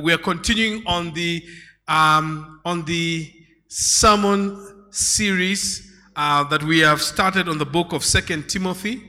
We 0.00 0.14
are 0.14 0.18
continuing 0.18 0.82
on 0.86 1.12
the 1.12 1.44
um, 1.86 2.62
on 2.64 2.86
the 2.86 3.30
sermon 3.68 4.86
series 4.90 5.92
uh, 6.16 6.44
that 6.44 6.62
we 6.62 6.78
have 6.78 7.02
started 7.02 7.46
on 7.46 7.58
the 7.58 7.66
book 7.66 7.92
of 7.92 8.02
Second 8.02 8.48
Timothy. 8.48 9.02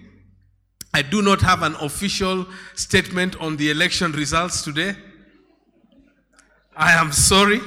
I 0.93 1.01
do 1.01 1.21
not 1.21 1.39
have 1.39 1.61
an 1.63 1.75
official 1.75 2.45
statement 2.75 3.39
on 3.39 3.55
the 3.55 3.71
election 3.71 4.11
results 4.11 4.61
today. 4.61 4.93
I 6.75 6.91
am 6.91 7.13
sorry. 7.13 7.61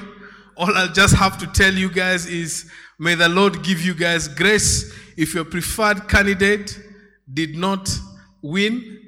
All 0.59 0.77
I'll 0.77 0.93
just 0.93 1.14
have 1.14 1.39
to 1.39 1.46
tell 1.46 1.73
you 1.73 1.89
guys 1.89 2.27
is 2.27 2.71
may 2.98 3.14
the 3.14 3.30
Lord 3.30 3.62
give 3.62 3.80
you 3.80 3.95
guys 3.95 4.29
grace. 4.29 4.93
If 5.17 5.33
your 5.33 5.46
preferred 5.46 6.07
candidate 6.07 6.79
did 7.33 7.57
not 7.57 7.89
win, 8.43 9.05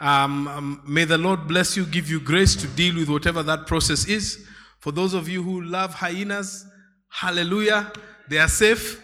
um, 0.00 0.46
um, 0.48 0.82
may 0.86 1.04
the 1.04 1.18
Lord 1.18 1.48
bless 1.48 1.76
you, 1.76 1.84
give 1.84 2.08
you 2.08 2.20
grace 2.20 2.54
to 2.56 2.66
deal 2.68 2.94
with 2.94 3.08
whatever 3.08 3.42
that 3.42 3.66
process 3.66 4.06
is. 4.06 4.46
For 4.78 4.92
those 4.92 5.12
of 5.12 5.28
you 5.28 5.42
who 5.42 5.62
love 5.62 5.94
hyenas, 5.94 6.64
hallelujah, 7.08 7.92
they 8.28 8.38
are 8.38 8.48
safe. 8.48 9.02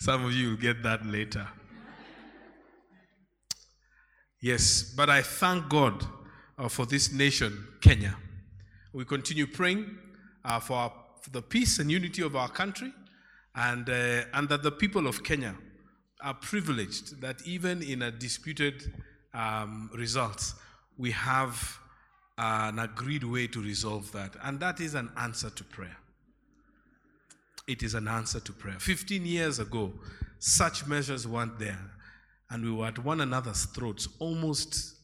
Some 0.00 0.24
of 0.24 0.32
you 0.32 0.50
will 0.50 0.56
get 0.56 0.82
that 0.84 1.04
later. 1.04 1.48
Yes, 4.40 4.94
but 4.96 5.10
I 5.10 5.22
thank 5.22 5.68
God 5.68 6.04
uh, 6.56 6.68
for 6.68 6.86
this 6.86 7.12
nation, 7.12 7.66
Kenya. 7.80 8.16
We 8.92 9.04
continue 9.04 9.48
praying 9.48 9.98
uh, 10.44 10.60
for, 10.60 10.76
our, 10.76 10.92
for, 11.22 11.30
the 11.30 11.42
peace 11.42 11.80
and 11.80 11.90
unity 11.90 12.22
of 12.22 12.36
our 12.36 12.48
country 12.48 12.92
and, 13.56 13.88
uh, 13.90 14.22
and 14.32 14.48
that 14.48 14.62
the 14.62 14.70
people 14.70 15.08
of 15.08 15.24
Kenya 15.24 15.56
are 16.20 16.34
privileged 16.34 17.20
that 17.20 17.40
even 17.46 17.82
in 17.82 18.02
a 18.02 18.10
disputed 18.10 18.92
um, 19.34 19.90
we 20.96 21.10
have 21.12 21.78
an 22.36 22.78
agreed 22.78 23.24
way 23.24 23.46
to 23.46 23.60
resolve 23.60 24.10
that. 24.12 24.34
And 24.42 24.60
that 24.60 24.80
is 24.80 24.94
an 24.94 25.10
answer 25.16 25.50
to 25.50 25.64
prayer. 25.64 25.96
It 27.66 27.82
is 27.82 27.94
an 27.94 28.08
answer 28.08 28.40
to 28.40 28.52
prayer. 28.52 28.78
15 28.78 29.26
years 29.26 29.58
ago, 29.58 29.92
such 30.38 30.86
measures 30.86 31.26
weren't 31.26 31.58
there. 31.58 31.90
And 32.50 32.64
we 32.64 32.72
were 32.72 32.86
at 32.86 32.98
one 32.98 33.20
another's 33.20 33.64
throats, 33.66 34.08
almost 34.18 34.94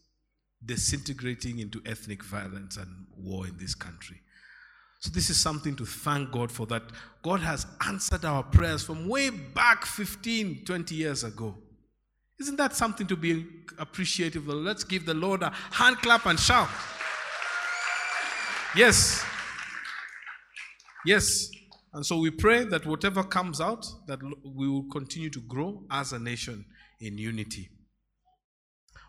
disintegrating 0.65 1.59
into 1.59 1.83
ethnic 1.85 2.25
violence 2.25 2.77
and 2.77 3.07
war 3.17 3.47
in 3.47 3.57
this 3.59 3.75
country. 3.75 4.21
So, 5.01 5.11
this 5.13 5.29
is 5.29 5.37
something 5.37 5.77
to 5.77 5.85
thank 5.85 6.33
God 6.33 6.51
for 6.51 6.67
that. 6.67 6.83
God 7.23 7.41
has 7.41 7.67
answered 7.87 8.25
our 8.25 8.43
prayers 8.43 8.85
from 8.85 9.09
way 9.09 9.31
back 9.31 9.85
15, 9.85 10.65
20 10.65 10.95
years 10.95 11.25
ago. 11.25 11.57
Isn't 12.41 12.57
that 12.57 12.75
something 12.75 13.07
to 13.07 13.17
be 13.17 13.47
appreciative 13.79 14.49
of? 14.49 14.57
Let's 14.57 14.85
give 14.85 15.07
the 15.07 15.15
Lord 15.15 15.43
a 15.43 15.51
hand 15.71 15.99
clap 15.99 16.27
and 16.27 16.39
shout. 16.39 16.69
Yes. 18.75 19.25
Yes. 21.07 21.51
And 21.93 22.05
so 22.05 22.19
we 22.19 22.31
pray 22.31 22.65
that 22.65 22.87
whatever 22.87 23.23
comes 23.23 23.61
out, 23.61 23.87
that 24.09 24.19
we 24.45 24.69
will 24.69 24.89
continue 24.91 25.31
to 25.31 25.41
grow 25.41 25.85
as 25.91 26.13
a 26.13 26.19
nation 26.19 26.65
in 27.01 27.19
unity. 27.19 27.69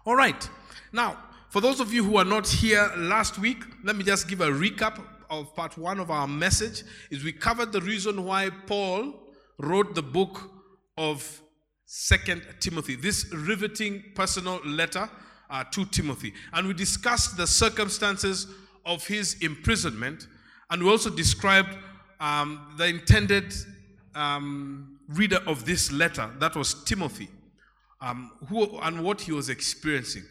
All 0.05 0.15
right. 0.15 0.47
Now, 0.93 1.17
for 1.49 1.61
those 1.61 1.79
of 1.79 1.91
you 1.91 2.03
who 2.03 2.17
are 2.17 2.25
not 2.25 2.47
here 2.47 2.91
last 2.95 3.39
week, 3.39 3.63
let 3.83 3.95
me 3.95 4.03
just 4.03 4.27
give 4.27 4.41
a 4.41 4.49
recap 4.49 5.01
of 5.29 5.55
part 5.55 5.77
one 5.77 5.99
of 5.99 6.11
our 6.11 6.27
message 6.27 6.83
is 7.09 7.23
we 7.23 7.31
covered 7.31 7.71
the 7.71 7.81
reason 7.81 8.23
why 8.25 8.49
Paul 8.67 9.13
wrote 9.57 9.95
the 9.95 10.01
book 10.01 10.51
of 10.97 11.41
Second 11.85 12.43
Timothy, 12.59 12.95
this 12.95 13.31
riveting 13.33 14.03
personal 14.15 14.59
letter 14.65 15.09
uh, 15.49 15.63
to 15.71 15.85
Timothy. 15.85 16.33
And 16.53 16.67
we 16.67 16.73
discussed 16.73 17.37
the 17.37 17.47
circumstances 17.47 18.47
of 18.85 19.05
his 19.05 19.35
imprisonment, 19.41 20.27
and 20.69 20.83
we 20.83 20.89
also 20.89 21.09
described 21.09 21.75
um, 22.19 22.73
the 22.77 22.85
intended 22.85 23.53
um, 24.15 24.99
reader 25.09 25.39
of 25.45 25.65
this 25.65 25.91
letter, 25.91 26.29
that 26.39 26.55
was 26.55 26.83
Timothy, 26.83 27.29
um, 28.01 28.31
who 28.47 28.77
and 28.79 29.03
what 29.03 29.21
he 29.21 29.31
was 29.31 29.49
experiencing. 29.49 30.23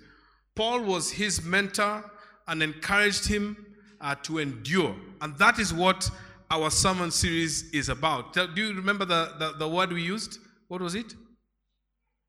Paul 0.55 0.83
was 0.83 1.11
his 1.11 1.45
mentor 1.45 2.11
and 2.47 2.63
encouraged 2.63 3.27
him 3.27 3.74
uh, 4.05 4.15
to 4.23 4.39
endure. 4.39 4.95
And 5.23 5.37
that 5.39 5.59
is 5.59 5.73
what 5.73 6.09
our 6.51 6.71
sermon 6.71 7.11
series 7.11 7.71
is 7.73 7.89
about. 7.89 8.35
Do 8.35 8.49
you 8.55 8.75
remember 8.75 9.05
the, 9.07 9.33
the, 9.39 9.53
the 9.59 9.69
word 9.69 9.93
we 9.93 10.03
used? 10.03 10.39
What 10.69 10.83
was 10.83 10.95
it? 10.95 11.15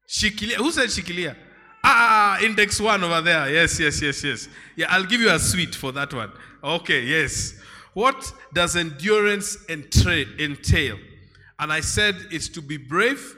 Shikilia. 0.10 0.56
Who 0.56 0.72
said 0.72 0.88
shikilia? 0.90 1.36
Ah, 1.84 2.40
index 2.42 2.80
one 2.80 3.04
over 3.04 3.22
there. 3.22 3.52
Yes, 3.52 3.80
yes, 3.80 4.02
yes, 4.02 4.24
yes. 4.24 4.48
Yeah, 4.76 4.88
I'll 4.90 5.06
give 5.06 5.22
you 5.22 5.30
a 5.30 5.38
sweet 5.38 5.76
for 5.76 5.92
that 5.92 6.14
one. 6.14 6.32
Okay, 6.64 7.04
yes. 7.04 7.54
What 7.94 8.34
does 8.54 8.76
endurance 8.76 9.58
entail? 9.70 10.98
And 11.60 11.72
I 11.72 11.82
said 11.82 12.16
it's 12.32 12.50
to 12.50 12.62
be 12.62 12.78
brave, 12.78 13.36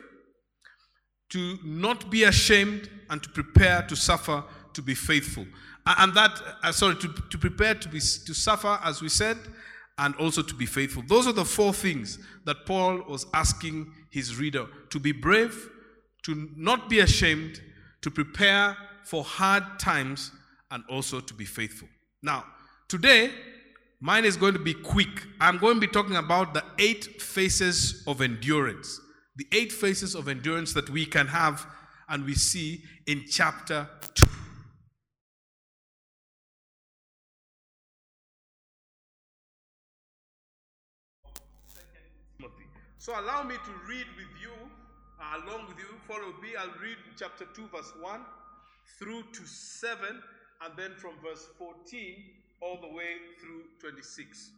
to 1.30 1.58
not 1.64 2.10
be 2.10 2.24
ashamed, 2.24 2.90
and 3.10 3.22
to 3.22 3.30
prepare 3.30 3.82
to 3.84 3.96
suffer, 3.96 4.44
to 4.74 4.82
be 4.82 4.94
faithful. 4.94 5.46
And 5.88 6.14
that, 6.16 6.42
uh, 6.64 6.72
sorry, 6.74 6.96
to, 6.98 7.08
to 7.30 7.38
prepare 7.38 7.74
to, 7.76 7.88
be, 7.88 8.00
to 8.00 8.34
suffer, 8.34 8.78
as 8.84 9.02
we 9.02 9.08
said, 9.08 9.38
and 9.98 10.16
also 10.16 10.42
to 10.42 10.54
be 10.54 10.66
faithful. 10.66 11.04
Those 11.08 11.28
are 11.28 11.34
the 11.34 11.46
four 11.46 11.74
things 11.74 12.20
that 12.46 12.66
Paul 12.66 13.04
was 13.08 13.26
asking 13.34 13.92
his 14.12 14.38
reader 14.38 14.68
to 14.90 15.00
be 15.00 15.12
brave, 15.12 15.70
to 16.24 16.50
not 16.56 16.90
be 16.90 17.00
ashamed, 17.00 17.62
to 18.02 18.12
prepare 18.12 18.76
for 19.06 19.24
hard 19.24 19.80
times, 19.80 20.32
and 20.72 20.84
also 20.90 21.22
to 21.22 21.34
be 21.34 21.46
faithful. 21.46 21.88
Now, 22.22 22.44
today, 22.90 23.32
mine 24.02 24.26
is 24.26 24.36
going 24.36 24.54
to 24.54 24.60
be 24.60 24.74
quick. 24.74 25.26
I'm 25.40 25.58
going 25.58 25.76
to 25.76 25.82
be 25.82 25.88
talking 25.88 26.18
about 26.18 26.54
the 26.54 26.64
eight 26.78 27.22
phases 27.22 28.04
of 28.06 28.22
endurance. 28.22 29.00
The 29.38 29.48
eight 29.54 29.72
phases 29.72 30.16
of 30.16 30.28
endurance 30.28 30.74
that 30.74 30.90
we 30.90 31.06
can 31.06 31.28
have 31.28 31.66
and 32.10 32.26
we 32.26 32.36
see 32.36 32.84
in 33.06 33.24
chapter 33.30 33.88
2. 34.16 34.28
So 43.08 43.18
allow 43.18 43.42
me 43.42 43.56
to 43.56 43.72
read 43.88 44.06
with 44.18 44.28
you, 44.42 44.52
uh, 45.18 45.42
along 45.42 45.68
with 45.70 45.78
you, 45.78 45.86
follow 46.10 46.34
me. 46.42 46.50
I'll 46.60 46.78
read 46.84 46.98
chapter 47.18 47.46
2, 47.56 47.70
verse 47.74 47.94
1 48.02 48.20
through 49.00 49.24
to 49.32 49.46
7, 49.46 49.98
and 50.66 50.74
then 50.76 50.92
from 50.98 51.14
verse 51.24 51.48
14 51.58 52.16
all 52.62 52.78
the 52.82 52.88
way 52.90 53.16
through 53.40 53.62
26. 53.80 54.52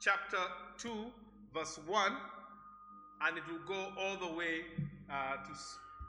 Chapter 0.00 0.38
2, 0.78 1.12
verse 1.52 1.78
1, 1.86 2.12
and 3.20 3.36
it 3.36 3.44
will 3.46 3.66
go 3.68 3.92
all 3.98 4.16
the 4.16 4.34
way 4.34 4.62
uh, 5.12 5.32
to, 5.32 5.52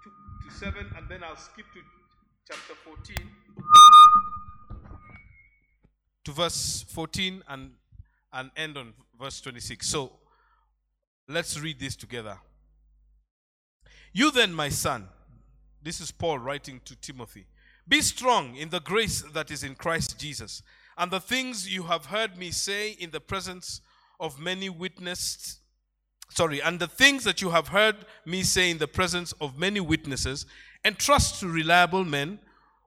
to, 0.05 0.49
to 0.49 0.55
7, 0.55 0.85
and 0.95 1.09
then 1.09 1.25
I'll 1.25 1.35
skip 1.35 1.65
to 1.73 1.81
chapter 2.47 2.73
14 2.85 3.17
to 6.23 6.31
verse 6.31 6.85
14 6.87 7.43
and, 7.49 7.71
and 8.31 8.49
end 8.55 8.77
on 8.77 8.93
verse 9.19 9.41
26. 9.41 9.85
So 9.85 10.20
Let's 11.31 11.59
read 11.59 11.79
this 11.79 11.95
together. 11.95 12.37
You 14.13 14.31
then, 14.31 14.53
my 14.53 14.69
son, 14.69 15.07
this 15.81 16.01
is 16.01 16.11
Paul 16.11 16.39
writing 16.39 16.81
to 16.85 16.95
Timothy, 16.95 17.45
be 17.87 18.01
strong 18.01 18.55
in 18.55 18.69
the 18.69 18.81
grace 18.81 19.21
that 19.33 19.49
is 19.49 19.63
in 19.63 19.75
Christ 19.75 20.19
Jesus, 20.19 20.61
and 20.97 21.09
the 21.09 21.19
things 21.19 21.73
you 21.73 21.83
have 21.83 22.07
heard 22.07 22.37
me 22.37 22.51
say 22.51 22.91
in 22.91 23.11
the 23.11 23.21
presence 23.21 23.81
of 24.19 24.39
many 24.39 24.69
witnesses. 24.69 25.59
Sorry, 26.29 26.61
and 26.61 26.79
the 26.79 26.87
things 26.87 27.23
that 27.23 27.41
you 27.41 27.49
have 27.49 27.69
heard 27.69 27.95
me 28.25 28.43
say 28.43 28.69
in 28.69 28.77
the 28.77 28.87
presence 28.87 29.33
of 29.41 29.57
many 29.57 29.79
witnesses, 29.79 30.45
entrust 30.85 31.39
to 31.39 31.47
reliable 31.47 32.03
men 32.03 32.39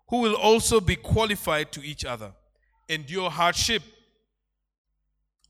who 0.08 0.20
will 0.20 0.34
also 0.34 0.80
be 0.80 0.96
qualified 0.96 1.72
to 1.72 1.84
each 1.84 2.04
other. 2.04 2.32
Endure 2.88 3.30
hardship 3.30 3.82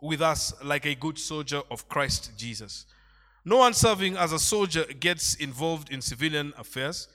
with 0.04 0.20
us 0.20 0.52
like 0.62 0.84
a 0.84 0.94
good 0.94 1.18
soldier 1.18 1.62
of 1.70 1.88
Christ 1.88 2.32
Jesus. 2.36 2.84
No 3.44 3.56
one 3.58 3.72
serving 3.72 4.16
as 4.16 4.32
a 4.32 4.38
soldier 4.38 4.84
gets 4.84 5.34
involved 5.36 5.90
in 5.90 6.00
civilian 6.02 6.52
affairs. 6.58 7.08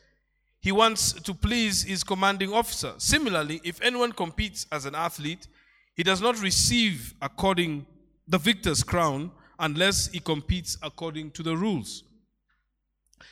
He 0.60 0.72
wants 0.72 1.14
to 1.14 1.34
please 1.34 1.84
his 1.84 2.04
commanding 2.04 2.52
officer. 2.52 2.94
Similarly, 2.98 3.62
if 3.64 3.82
anyone 3.82 4.12
competes 4.12 4.66
as 4.72 4.86
an 4.86 4.96
athlete, 4.96 5.48
he 5.96 6.04
does 6.04 6.20
not 6.20 6.42
receive 6.42 7.14
according 7.22 7.86
the 8.28 8.40
victor's 8.40 8.84
crown 8.84 9.32
unless 9.60 10.08
he 10.08 10.20
competes 10.20 10.78
according 10.82 11.32
to 11.32 11.44
the 11.44 11.56
rules. 11.56 12.04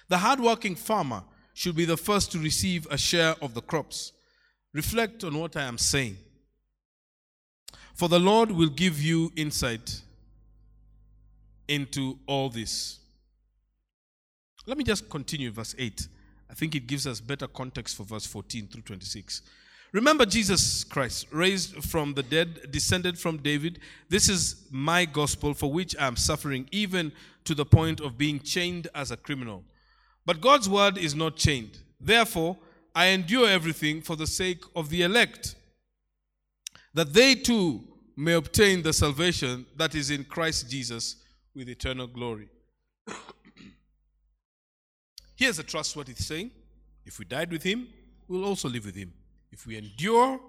The 0.07 0.17
hardworking 0.17 0.75
farmer 0.75 1.23
should 1.53 1.75
be 1.75 1.85
the 1.85 1.97
first 1.97 2.31
to 2.31 2.39
receive 2.39 2.87
a 2.91 2.97
share 2.97 3.35
of 3.41 3.53
the 3.53 3.61
crops. 3.61 4.13
Reflect 4.73 5.23
on 5.23 5.37
what 5.39 5.57
I 5.57 5.63
am 5.63 5.77
saying. 5.77 6.17
For 7.97 8.07
the 8.07 8.19
Lord 8.19 8.51
will 8.51 8.69
give 8.69 9.01
you 9.01 9.31
insight 9.35 10.01
into 11.67 12.19
all 12.27 12.47
this. 12.47 12.99
Let 14.67 14.77
me 14.77 14.83
just 14.83 15.09
continue 15.09 15.49
verse 15.49 15.73
8. 15.79 16.07
I 16.47 16.53
think 16.53 16.75
it 16.75 16.85
gives 16.85 17.07
us 17.07 17.19
better 17.19 17.47
context 17.47 17.97
for 17.97 18.03
verse 18.03 18.27
14 18.27 18.67
through 18.67 18.83
26. 18.83 19.41
Remember 19.93 20.27
Jesus 20.27 20.83
Christ, 20.83 21.25
raised 21.31 21.83
from 21.85 22.13
the 22.13 22.21
dead, 22.21 22.71
descended 22.71 23.17
from 23.17 23.37
David. 23.37 23.79
This 24.09 24.29
is 24.29 24.67
my 24.69 25.05
gospel 25.05 25.55
for 25.55 25.71
which 25.71 25.95
I 25.97 26.05
am 26.05 26.17
suffering, 26.17 26.69
even 26.71 27.11
to 27.45 27.55
the 27.55 27.65
point 27.65 27.99
of 27.99 28.15
being 28.15 28.39
chained 28.39 28.89
as 28.93 29.09
a 29.09 29.17
criminal. 29.17 29.63
But 30.23 30.39
God's 30.39 30.69
word 30.69 30.99
is 30.99 31.15
not 31.15 31.35
chained. 31.35 31.79
Therefore, 31.99 32.57
I 32.93 33.07
endure 33.07 33.49
everything 33.49 34.03
for 34.03 34.15
the 34.15 34.27
sake 34.27 34.63
of 34.75 34.91
the 34.91 35.01
elect, 35.01 35.55
that 36.97 37.13
they 37.13 37.35
too 37.35 37.83
may 38.15 38.33
obtain 38.33 38.81
the 38.81 38.91
salvation 38.91 39.67
that 39.75 39.93
is 39.93 40.09
in 40.09 40.23
Christ 40.23 40.67
Jesus 40.67 41.17
with 41.53 41.69
eternal 41.69 42.07
glory. 42.07 42.49
Here's 45.35 45.59
a 45.59 45.63
trustworthy 45.63 46.15
saying 46.15 46.49
if 47.05 47.19
we 47.19 47.25
died 47.25 47.51
with 47.51 47.61
him, 47.61 47.87
we 48.27 48.39
will 48.39 48.45
also 48.45 48.67
live 48.67 48.83
with 48.83 48.95
him. 48.95 49.13
If 49.51 49.67
we 49.67 49.77
endure, 49.77 50.39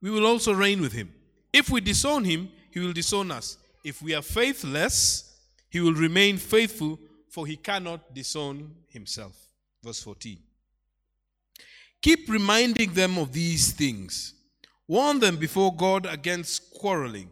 we 0.00 0.10
will 0.10 0.26
also 0.26 0.52
reign 0.52 0.80
with 0.80 0.92
him. 0.92 1.14
If 1.52 1.70
we 1.70 1.80
disown 1.80 2.24
him, 2.24 2.50
he 2.72 2.80
will 2.80 2.92
disown 2.92 3.30
us. 3.30 3.56
If 3.84 4.02
we 4.02 4.16
are 4.16 4.22
faithless, 4.22 5.32
he 5.70 5.78
will 5.78 5.94
remain 5.94 6.38
faithful, 6.38 6.98
for 7.28 7.46
he 7.46 7.54
cannot 7.54 8.12
disown 8.12 8.74
himself. 8.88 9.36
Verse 9.80 10.02
14. 10.02 10.38
Keep 12.02 12.28
reminding 12.28 12.94
them 12.94 13.16
of 13.16 13.32
these 13.32 13.70
things. 13.70 14.34
Warn 14.92 15.20
them 15.20 15.38
before 15.38 15.74
God 15.74 16.04
against 16.04 16.74
quarreling 16.74 17.30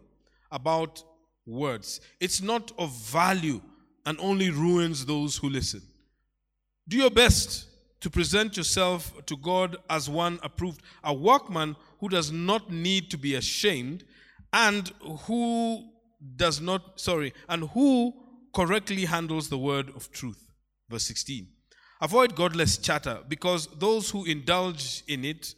about 0.51 1.05
words. 1.45 2.01
It's 2.19 2.41
not 2.41 2.73
of 2.79 2.91
value 2.91 3.61
and 4.07 4.17
only 4.19 4.49
ruins 4.49 5.05
those 5.05 5.37
who 5.37 5.51
listen. 5.51 5.83
Do 6.89 6.97
your 6.97 7.11
best 7.11 7.67
to 8.01 8.09
present 8.09 8.57
yourself 8.57 9.13
to 9.27 9.37
God 9.37 9.77
as 9.91 10.09
one 10.09 10.41
approved, 10.43 10.81
a 11.05 11.13
workman 11.13 11.77
who 11.99 12.09
does 12.09 12.33
not 12.33 12.73
need 12.73 13.11
to 13.11 13.19
be 13.19 13.35
ashamed 13.35 14.05
and 14.55 14.91
who 15.27 15.85
does 16.37 16.63
not, 16.63 16.99
sorry, 16.99 17.35
and 17.47 17.69
who 17.69 18.15
correctly 18.55 19.05
handles 19.05 19.51
the 19.51 19.59
word 19.59 19.91
of 19.95 20.11
truth. 20.13 20.47
Verse 20.89 21.05
16. 21.05 21.47
Avoid 22.01 22.35
godless 22.35 22.79
chatter 22.79 23.19
because 23.29 23.69
those 23.77 24.09
who 24.09 24.25
indulge 24.25 25.03
in 25.09 25.27
it 25.27 25.55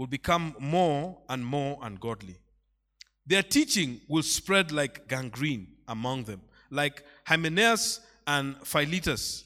will 0.00 0.06
become 0.06 0.56
more 0.58 1.18
and 1.28 1.44
more 1.44 1.78
ungodly. 1.82 2.38
Their 3.26 3.42
teaching 3.42 4.00
will 4.08 4.22
spread 4.22 4.72
like 4.72 5.08
gangrene 5.08 5.66
among 5.88 6.24
them, 6.24 6.40
like 6.70 7.04
Hymenaeus 7.26 8.00
and 8.26 8.56
Philetus 8.66 9.44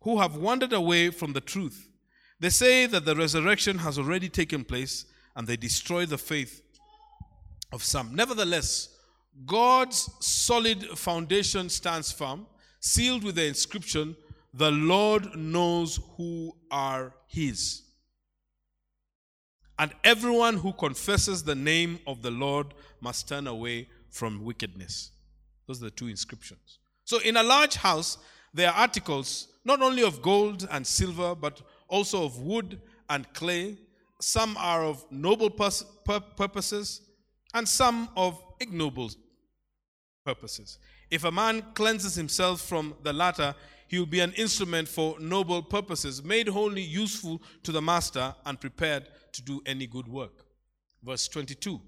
who 0.00 0.18
have 0.18 0.34
wandered 0.34 0.72
away 0.72 1.10
from 1.10 1.34
the 1.34 1.42
truth. 1.42 1.90
They 2.40 2.48
say 2.48 2.86
that 2.86 3.04
the 3.04 3.14
resurrection 3.14 3.76
has 3.80 3.98
already 3.98 4.30
taken 4.30 4.64
place 4.64 5.04
and 5.36 5.46
they 5.46 5.58
destroy 5.58 6.06
the 6.06 6.16
faith 6.16 6.62
of 7.70 7.84
some. 7.84 8.14
Nevertheless, 8.14 8.96
God's 9.44 10.08
solid 10.20 10.98
foundation 10.98 11.68
stands 11.68 12.10
firm, 12.10 12.46
sealed 12.80 13.24
with 13.24 13.34
the 13.34 13.44
inscription, 13.44 14.16
The 14.54 14.70
Lord 14.70 15.36
knows 15.36 16.00
who 16.16 16.56
are 16.70 17.12
his. 17.26 17.82
And 19.82 19.90
everyone 20.04 20.58
who 20.58 20.72
confesses 20.72 21.42
the 21.42 21.56
name 21.56 21.98
of 22.06 22.22
the 22.22 22.30
Lord 22.30 22.68
must 23.00 23.28
turn 23.28 23.48
away 23.48 23.88
from 24.10 24.44
wickedness. 24.44 25.10
Those 25.66 25.82
are 25.82 25.86
the 25.86 25.90
two 25.90 26.06
inscriptions. 26.06 26.78
So, 27.04 27.18
in 27.18 27.36
a 27.36 27.42
large 27.42 27.74
house, 27.74 28.18
there 28.54 28.68
are 28.68 28.76
articles 28.76 29.48
not 29.64 29.82
only 29.82 30.04
of 30.04 30.22
gold 30.22 30.68
and 30.70 30.86
silver, 30.86 31.34
but 31.34 31.62
also 31.88 32.24
of 32.24 32.38
wood 32.38 32.80
and 33.10 33.26
clay. 33.34 33.76
Some 34.20 34.56
are 34.56 34.84
of 34.84 35.04
noble 35.10 35.50
pur- 35.50 36.20
purposes, 36.36 37.00
and 37.52 37.68
some 37.68 38.08
of 38.16 38.40
ignoble 38.60 39.10
purposes. 40.24 40.78
If 41.10 41.24
a 41.24 41.32
man 41.32 41.60
cleanses 41.74 42.14
himself 42.14 42.60
from 42.60 42.94
the 43.02 43.12
latter, 43.12 43.52
he 43.88 43.98
will 43.98 44.06
be 44.06 44.20
an 44.20 44.32
instrument 44.34 44.86
for 44.86 45.18
noble 45.18 45.60
purposes, 45.60 46.22
made 46.22 46.46
wholly 46.46 46.82
useful 46.82 47.42
to 47.64 47.72
the 47.72 47.82
master 47.82 48.32
and 48.46 48.60
prepared 48.60 49.08
to 49.32 49.42
do 49.42 49.62
any 49.66 49.86
good 49.86 50.08
work. 50.08 50.44
Verse 51.02 51.28
22 51.28 51.80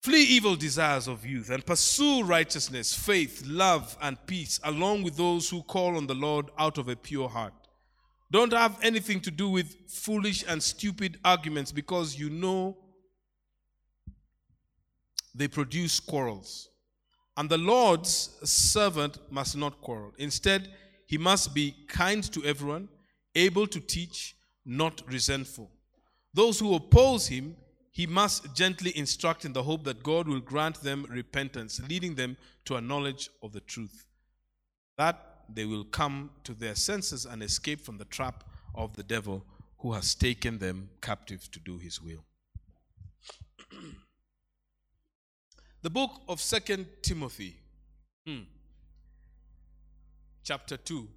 Flee 0.00 0.22
evil 0.22 0.54
desires 0.54 1.08
of 1.08 1.26
youth 1.26 1.50
and 1.50 1.66
pursue 1.66 2.22
righteousness, 2.22 2.94
faith, 2.94 3.42
love, 3.46 3.96
and 4.00 4.16
peace, 4.26 4.60
along 4.62 5.02
with 5.02 5.16
those 5.16 5.50
who 5.50 5.62
call 5.62 5.96
on 5.96 6.06
the 6.06 6.14
Lord 6.14 6.50
out 6.56 6.78
of 6.78 6.88
a 6.88 6.96
pure 6.96 7.28
heart. 7.28 7.52
Don't 8.30 8.52
have 8.52 8.78
anything 8.82 9.20
to 9.22 9.30
do 9.30 9.48
with 9.48 9.74
foolish 9.88 10.44
and 10.46 10.62
stupid 10.62 11.18
arguments 11.24 11.72
because 11.72 12.18
you 12.18 12.30
know 12.30 12.76
they 15.34 15.48
produce 15.48 15.98
quarrels. 15.98 16.68
And 17.36 17.48
the 17.48 17.58
Lord's 17.58 18.30
servant 18.44 19.18
must 19.30 19.56
not 19.56 19.80
quarrel. 19.80 20.12
Instead, 20.18 20.68
he 21.06 21.16
must 21.18 21.54
be 21.54 21.74
kind 21.88 22.22
to 22.32 22.44
everyone, 22.44 22.88
able 23.34 23.66
to 23.66 23.80
teach, 23.80 24.36
not 24.64 25.02
resentful. 25.06 25.70
Those 26.34 26.60
who 26.60 26.74
oppose 26.74 27.28
him, 27.28 27.56
he 27.90 28.06
must 28.06 28.54
gently 28.54 28.96
instruct 28.96 29.44
in 29.44 29.52
the 29.52 29.62
hope 29.62 29.84
that 29.84 30.02
God 30.02 30.28
will 30.28 30.40
grant 30.40 30.82
them 30.82 31.06
repentance, 31.08 31.80
leading 31.88 32.14
them 32.14 32.36
to 32.66 32.76
a 32.76 32.80
knowledge 32.80 33.28
of 33.42 33.52
the 33.52 33.60
truth, 33.60 34.06
that 34.96 35.44
they 35.52 35.64
will 35.64 35.84
come 35.84 36.30
to 36.44 36.54
their 36.54 36.74
senses 36.74 37.24
and 37.24 37.42
escape 37.42 37.80
from 37.80 37.98
the 37.98 38.04
trap 38.04 38.44
of 38.74 38.94
the 38.96 39.02
devil 39.02 39.44
who 39.78 39.92
has 39.92 40.14
taken 40.14 40.58
them 40.58 40.90
captive 41.00 41.50
to 41.50 41.60
do 41.60 41.78
his 41.78 42.02
will. 42.02 42.24
the 45.82 45.90
book 45.90 46.20
of 46.28 46.40
Second 46.40 46.86
Timothy, 47.02 47.56
hmm, 48.26 48.42
chapter 50.44 50.76
2, 50.76 51.08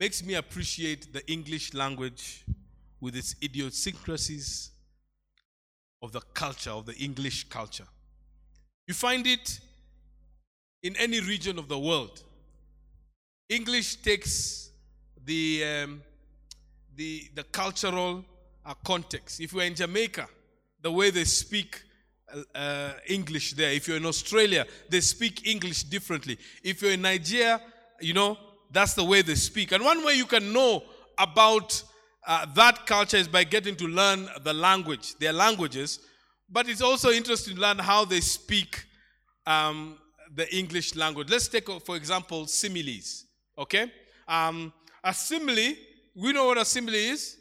makes 0.00 0.24
me 0.24 0.34
appreciate 0.34 1.12
the 1.12 1.26
English 1.30 1.74
language 1.74 2.44
with 3.00 3.16
its 3.16 3.34
idiosyncrasies 3.42 4.70
of 6.02 6.12
the 6.12 6.20
culture, 6.34 6.70
of 6.70 6.86
the 6.86 6.94
English 6.96 7.48
culture. 7.48 7.86
You 8.86 8.94
find 8.94 9.26
it 9.26 9.60
in 10.82 10.96
any 10.96 11.20
region 11.20 11.58
of 11.58 11.68
the 11.68 11.78
world. 11.78 12.22
English 13.48 13.96
takes 13.96 14.70
the, 15.24 15.64
um, 15.64 16.02
the, 16.96 17.28
the 17.34 17.44
cultural 17.44 18.24
uh, 18.64 18.74
context. 18.84 19.40
If 19.40 19.52
you're 19.52 19.62
in 19.62 19.74
Jamaica, 19.74 20.28
the 20.82 20.92
way 20.92 21.10
they 21.10 21.24
speak 21.24 21.82
uh, 22.32 22.58
uh, 22.58 22.92
English 23.06 23.52
there. 23.54 23.72
If 23.72 23.88
you're 23.88 23.96
in 23.96 24.04
Australia, 24.06 24.66
they 24.90 25.00
speak 25.00 25.46
English 25.46 25.84
differently. 25.84 26.38
If 26.62 26.82
you're 26.82 26.92
in 26.92 27.02
Nigeria, 27.02 27.60
you 28.00 28.12
know, 28.12 28.36
that's 28.70 28.94
the 28.94 29.04
way 29.04 29.22
they 29.22 29.34
speak. 29.34 29.72
And 29.72 29.82
one 29.82 30.04
way 30.04 30.14
you 30.14 30.26
can 30.26 30.52
know 30.52 30.82
about 31.16 31.82
uh, 32.28 32.44
that 32.54 32.84
culture 32.84 33.16
is 33.16 33.26
by 33.26 33.42
getting 33.42 33.74
to 33.74 33.88
learn 33.88 34.28
the 34.44 34.52
language, 34.52 35.14
their 35.16 35.32
languages. 35.32 35.98
But 36.50 36.68
it's 36.68 36.82
also 36.82 37.10
interesting 37.10 37.54
to 37.54 37.60
learn 37.60 37.78
how 37.78 38.04
they 38.04 38.20
speak 38.20 38.84
um, 39.46 39.96
the 40.34 40.54
English 40.54 40.94
language. 40.94 41.30
Let's 41.30 41.48
take, 41.48 41.68
for 41.80 41.96
example, 41.96 42.46
similes. 42.46 43.24
Okay? 43.56 43.90
Um, 44.28 44.74
a 45.02 45.14
simile, 45.14 45.74
we 46.14 46.32
know 46.34 46.44
what 46.44 46.58
a 46.58 46.66
simile 46.66 46.94
is. 46.94 47.38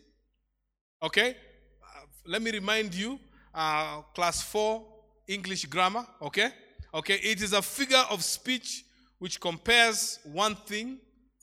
Okay? 1.04 1.32
Uh, 1.32 2.06
let 2.26 2.42
me 2.42 2.52
remind 2.52 2.94
you, 2.94 3.20
uh, 3.54 4.02
class 4.16 4.42
4 4.42 4.86
English 5.28 5.66
grammar. 5.66 6.08
Okay? 6.22 6.50
Okay? 6.94 7.16
It 7.16 7.42
is 7.42 7.52
a 7.52 7.62
figure 7.62 8.04
of 8.10 8.24
speech 8.24 8.86
which 9.20 9.42
compares 9.42 10.20
one 10.24 10.56
thing, 10.56 11.00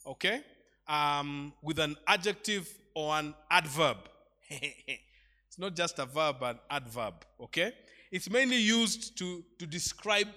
okay, 0.06 0.42
um, 0.86 1.52
with 1.60 1.78
an 1.80 1.96
adjective 2.06 2.72
or 2.94 3.14
an 3.16 3.34
adverb. 3.50 3.96
it's 4.48 5.58
not 5.58 5.74
just 5.74 5.98
a 5.98 6.06
verb, 6.06 6.36
an 6.42 6.58
adverb, 6.70 7.14
okay? 7.40 7.72
It's 8.10 8.30
mainly 8.30 8.56
used 8.56 9.18
to, 9.18 9.44
to 9.58 9.66
describe 9.66 10.28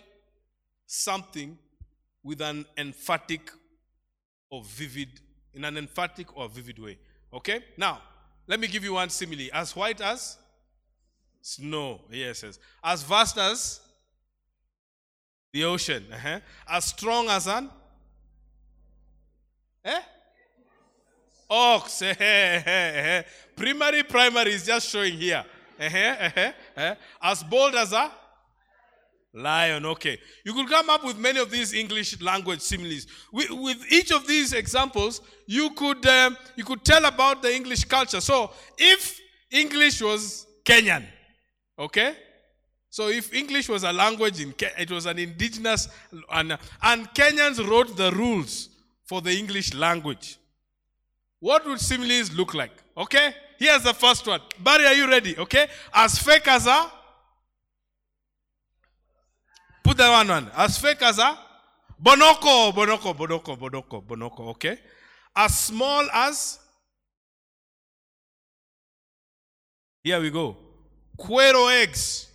something 0.86 1.58
with 2.24 2.42
an 2.42 2.66
emphatic 2.78 3.52
or 4.50 4.64
vivid, 4.64 5.22
in 5.54 5.64
an 5.66 5.78
emphatic 5.78 6.36
or 6.36 6.50
vivid 6.50 6.80
way. 6.80 6.98
Okay? 7.34 7.64
Now, 7.78 8.02
let 8.48 8.60
me 8.60 8.68
give 8.68 8.84
you 8.84 8.94
one 8.94 9.10
simile. 9.10 9.50
As 9.54 9.76
white 9.76 10.02
as 10.02 10.38
snow. 11.42 12.02
Yes, 12.12 12.44
yes. 12.44 12.60
As 12.84 13.04
vast 13.04 13.38
as 13.38 13.80
the 15.54 15.64
ocean. 15.66 16.06
Uh-huh. 16.12 16.40
As 16.68 16.86
strong 16.86 17.30
as 17.30 17.48
an 17.48 17.70
eh? 19.84 20.02
Ox. 21.50 22.02
Eh, 22.02 22.16
eh, 22.20 22.64
eh, 22.66 23.24
primary, 23.56 24.04
primary 24.04 24.54
is 24.54 24.66
just 24.66 24.90
showing 24.90 25.14
here. 25.14 25.46
As 27.22 27.44
bold 27.44 27.76
as 27.76 27.94
a 27.94 28.12
lion. 29.34 29.86
Okay. 29.86 30.20
You 30.44 30.54
could 30.54 30.68
come 30.68 30.90
up 30.90 31.04
with 31.04 31.18
many 31.18 31.40
of 31.40 31.52
these 31.52 31.74
English 31.74 32.20
language 32.22 32.62
similes. 32.62 33.08
With, 33.32 33.52
with 33.52 33.92
each 33.92 34.12
of 34.12 34.28
these 34.28 34.54
examples, 34.54 35.22
you 35.46 35.70
could 35.72 36.06
um, 36.06 36.36
you 36.56 36.64
could 36.64 36.84
tell 36.84 37.06
about 37.06 37.42
the 37.42 37.54
English 37.54 37.86
culture. 37.86 38.22
So 38.22 38.52
if 38.78 39.20
English 39.52 40.02
was 40.02 40.48
Kenyan. 40.66 41.06
Okay? 41.78 42.16
So 42.90 43.10
if 43.10 43.34
English 43.34 43.70
was 43.70 43.84
a 43.84 43.94
language 43.94 44.42
in 44.42 44.52
Ke- 44.54 44.80
it 44.80 44.90
was 44.90 45.06
an 45.06 45.20
indigenous 45.20 45.88
and, 46.32 46.58
and 46.82 47.08
Kenyans 47.14 47.66
wrote 47.66 47.96
the 47.96 48.12
rules 48.12 48.70
for 49.06 49.22
the 49.22 49.32
English 49.38 49.74
language. 49.74 50.38
What 51.40 51.66
would 51.66 51.80
similes 51.80 52.32
look 52.34 52.54
like? 52.54 52.72
Okay? 52.96 53.34
Here's 53.58 53.84
the 53.84 53.94
first 53.94 54.26
one. 54.28 54.42
Barry, 54.60 54.86
are 54.86 54.94
you 54.94 55.08
ready? 55.08 55.38
Okay? 55.38 55.68
As 55.94 56.20
fake 56.20 56.48
as 56.48 56.68
a 56.68 56.92
Put 59.84 59.96
that 59.98 60.10
one 60.10 60.30
on. 60.30 60.52
As 60.56 60.78
fake 60.78 61.02
as 61.02 61.18
a 61.18 61.38
bonoko, 62.04 62.74
bonoko, 62.74 63.16
bonoko, 63.16 63.58
bonoko, 63.58 64.04
bonoko. 64.04 64.40
Okay? 64.50 64.78
As 65.34 65.58
small 65.60 66.06
as 66.12 66.60
Here 70.04 70.22
we 70.22 70.30
go. 70.30 70.56
kware 71.18 71.84
eggs. 71.84 72.28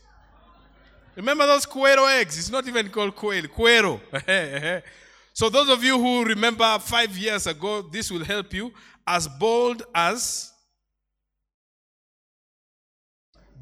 Remember 1.16 1.46
those 1.46 1.66
kware 1.66 2.20
eggs? 2.20 2.38
It's 2.38 2.50
not 2.50 2.66
even 2.68 2.88
called 2.88 3.16
quail. 3.16 3.44
kware. 3.44 4.82
so 5.32 5.48
those 5.48 5.68
of 5.68 5.82
you 5.82 5.98
who 5.98 6.24
remember 6.24 6.78
five 6.80 7.16
years 7.16 7.46
ago, 7.46 7.82
this 7.82 8.10
will 8.10 8.24
help 8.24 8.52
you. 8.52 8.72
As 9.06 9.26
bold 9.28 9.82
as 9.94 10.52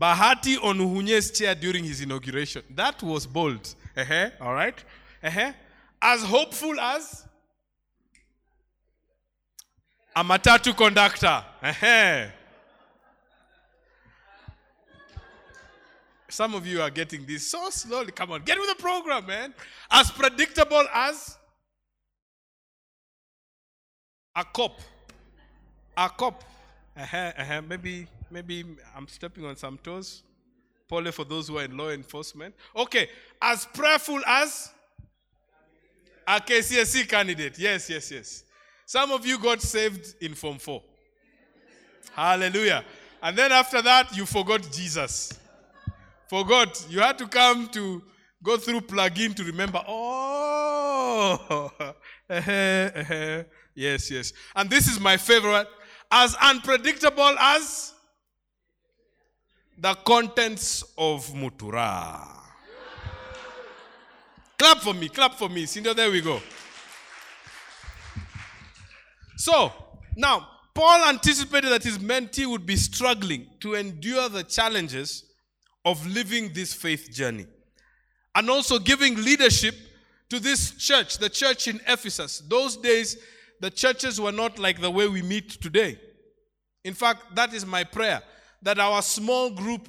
Bahati 0.00 0.56
on 0.62 0.78
Uhunye's 0.78 1.30
chair 1.30 1.54
during 1.54 1.84
his 1.84 2.00
inauguration. 2.00 2.62
That 2.70 3.02
was 3.02 3.26
bold. 3.26 3.74
Uh-huh. 3.94 4.30
All 4.40 4.54
right. 4.54 4.74
Uh-huh. 5.22 5.52
As 6.00 6.22
hopeful 6.22 6.80
as 6.80 7.26
a 10.16 10.24
matatu 10.24 10.74
conductor. 10.74 11.44
Uh-huh. 11.62 12.26
Some 16.30 16.54
of 16.54 16.66
you 16.66 16.80
are 16.80 16.90
getting 16.90 17.26
this 17.26 17.50
so 17.50 17.68
slowly. 17.70 18.12
Come 18.12 18.32
on, 18.32 18.42
get 18.42 18.58
with 18.58 18.68
the 18.68 18.80
program, 18.80 19.26
man. 19.26 19.52
As 19.90 20.10
predictable 20.10 20.86
as 20.94 21.36
a 24.34 24.44
cop. 24.44 24.80
A 26.00 26.08
cop. 26.08 26.42
Uh-huh, 26.96 27.32
uh-huh. 27.36 27.60
Maybe, 27.68 28.06
maybe 28.30 28.64
I'm 28.96 29.06
stepping 29.06 29.44
on 29.44 29.54
some 29.56 29.76
toes. 29.76 30.22
Probably 30.88 31.12
for 31.12 31.26
those 31.26 31.48
who 31.48 31.58
are 31.58 31.64
in 31.64 31.76
law 31.76 31.90
enforcement. 31.90 32.54
Okay, 32.74 33.10
as 33.40 33.66
prayerful 33.66 34.22
as 34.26 34.70
a 36.26 36.40
KCSE 36.40 37.06
candidate. 37.06 37.58
Yes, 37.58 37.90
yes, 37.90 38.10
yes. 38.10 38.44
Some 38.86 39.12
of 39.12 39.26
you 39.26 39.38
got 39.38 39.60
saved 39.60 40.14
in 40.22 40.34
Form 40.34 40.58
4. 40.58 40.82
Hallelujah. 42.12 42.82
And 43.22 43.36
then 43.36 43.52
after 43.52 43.82
that, 43.82 44.16
you 44.16 44.24
forgot 44.24 44.66
Jesus. 44.72 45.38
Forgot. 46.28 46.86
You 46.88 47.00
had 47.00 47.18
to 47.18 47.28
come 47.28 47.68
to 47.68 48.02
go 48.42 48.56
through 48.56 48.80
plug-in 48.80 49.34
to 49.34 49.44
remember. 49.44 49.84
Oh, 49.86 51.70
yes, 52.30 54.10
yes. 54.10 54.32
And 54.56 54.70
this 54.70 54.88
is 54.88 54.98
my 54.98 55.18
favorite. 55.18 55.68
As 56.10 56.34
unpredictable 56.36 57.38
as 57.38 57.94
the 59.78 59.94
contents 59.94 60.82
of 60.98 61.26
Mutura. 61.28 62.26
clap 64.58 64.78
for 64.78 64.92
me, 64.92 65.08
clap 65.08 65.34
for 65.34 65.48
me. 65.48 65.66
Cindy, 65.66 65.94
there 65.94 66.10
we 66.10 66.20
go. 66.20 66.40
So, 69.36 69.72
now, 70.16 70.46
Paul 70.74 71.08
anticipated 71.08 71.70
that 71.70 71.82
his 71.82 71.98
mentee 71.98 72.46
would 72.46 72.66
be 72.66 72.76
struggling 72.76 73.46
to 73.60 73.74
endure 73.74 74.28
the 74.28 74.42
challenges 74.42 75.24
of 75.84 76.06
living 76.06 76.52
this 76.52 76.74
faith 76.74 77.10
journey 77.10 77.46
and 78.34 78.50
also 78.50 78.78
giving 78.78 79.16
leadership 79.16 79.74
to 80.28 80.38
this 80.38 80.72
church, 80.72 81.18
the 81.18 81.28
church 81.28 81.68
in 81.68 81.80
Ephesus. 81.88 82.42
Those 82.46 82.76
days, 82.76 83.16
the 83.60 83.70
churches 83.70 84.20
were 84.20 84.32
not 84.32 84.58
like 84.58 84.80
the 84.80 84.90
way 84.90 85.06
we 85.06 85.22
meet 85.22 85.50
today. 85.50 85.98
In 86.84 86.94
fact, 86.94 87.34
that 87.34 87.52
is 87.52 87.66
my 87.66 87.84
prayer 87.84 88.22
that 88.62 88.78
our 88.78 89.02
small 89.02 89.50
group 89.50 89.88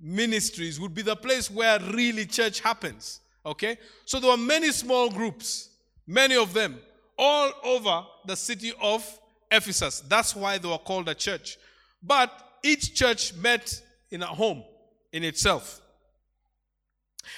ministries 0.00 0.80
would 0.80 0.94
be 0.94 1.02
the 1.02 1.16
place 1.16 1.50
where 1.50 1.78
really 1.92 2.26
church 2.26 2.60
happens. 2.60 3.20
Okay? 3.44 3.78
So 4.04 4.20
there 4.20 4.30
were 4.30 4.36
many 4.36 4.72
small 4.72 5.10
groups, 5.10 5.70
many 6.06 6.36
of 6.36 6.52
them, 6.52 6.78
all 7.18 7.52
over 7.62 8.04
the 8.26 8.36
city 8.36 8.72
of 8.80 9.06
Ephesus. 9.50 10.00
That's 10.00 10.34
why 10.34 10.58
they 10.58 10.68
were 10.68 10.78
called 10.78 11.08
a 11.08 11.14
church. 11.14 11.58
But 12.02 12.30
each 12.62 12.94
church 12.94 13.34
met 13.34 13.80
in 14.10 14.22
a 14.22 14.26
home 14.26 14.64
in 15.12 15.24
itself. 15.24 15.80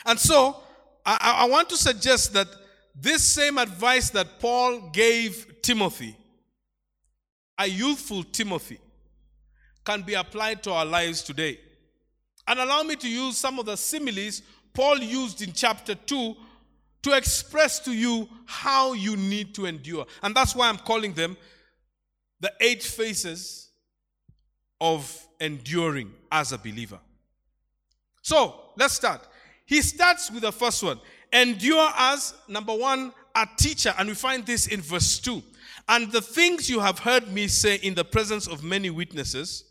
And 0.05 0.19
so, 0.19 0.57
I, 1.05 1.43
I, 1.43 1.49
want 1.49 1.69
to 1.69 1.77
suggest 1.77 2.33
that 2.33 2.49
this 2.99 3.23
same 3.23 3.59
advice 3.59 4.11
that 4.11 4.41
Paul 4.41 4.91
gave 4.91 5.61
Timothy, 5.61 6.17
a 7.59 7.67
youthful 7.67 8.25
Timothy, 8.25 8.79
can 9.85 10.03
be 10.03 10.15
applied 10.15 10.63
to 10.65 10.73
our 10.73 10.85
lives 10.85 11.23
today. 11.23 11.61
And 12.49 12.59
allow 12.59 12.83
me 12.83 12.97
to 12.97 13.09
use 13.09 13.37
some 13.37 13.59
of 13.59 13.67
the 13.67 13.77
similes 13.77 14.43
Paul 14.73 14.99
used 14.99 15.43
in 15.43 15.53
chapter 15.53 15.95
2 15.95 16.37
to 17.03 17.13
express 17.17 17.79
to 17.81 17.93
you 17.93 18.29
how 18.47 18.93
you 18.95 19.17
need 19.17 19.55
to 19.55 19.67
endure. 19.67 20.07
And 20.23 20.35
that's 20.35 20.55
why 20.55 20.69
I'm 20.69 20.79
calling 20.79 21.13
them 21.13 21.37
the 22.41 22.53
eight 22.61 22.83
phases 22.83 23.71
of 24.81 25.27
enduring 25.41 26.13
as 26.31 26.53
a 26.53 26.59
believer. 26.59 26.99
So 28.23 28.73
let's 28.77 28.95
start. 28.95 29.27
He 29.65 29.83
starts 29.83 30.31
with 30.31 30.43
the 30.43 30.53
first 30.53 30.83
one 30.83 31.01
endure 31.37 31.89
as, 31.97 32.35
number 32.49 32.75
one, 32.75 33.13
a 33.35 33.47
teacher. 33.57 33.93
And 33.99 34.09
we 34.09 34.15
find 34.15 34.45
this 34.47 34.67
in 34.67 34.81
verse 34.81 35.19
2. 35.19 35.43
And 35.89 36.11
the 36.11 36.21
things 36.21 36.69
you 36.69 36.81
have 36.81 36.99
heard 36.99 37.31
me 37.33 37.47
say 37.47 37.77
in 37.77 37.95
the 37.95 38.05
presence 38.05 38.49
of 38.49 38.65
many 38.65 38.91
witnesses, 38.91 39.65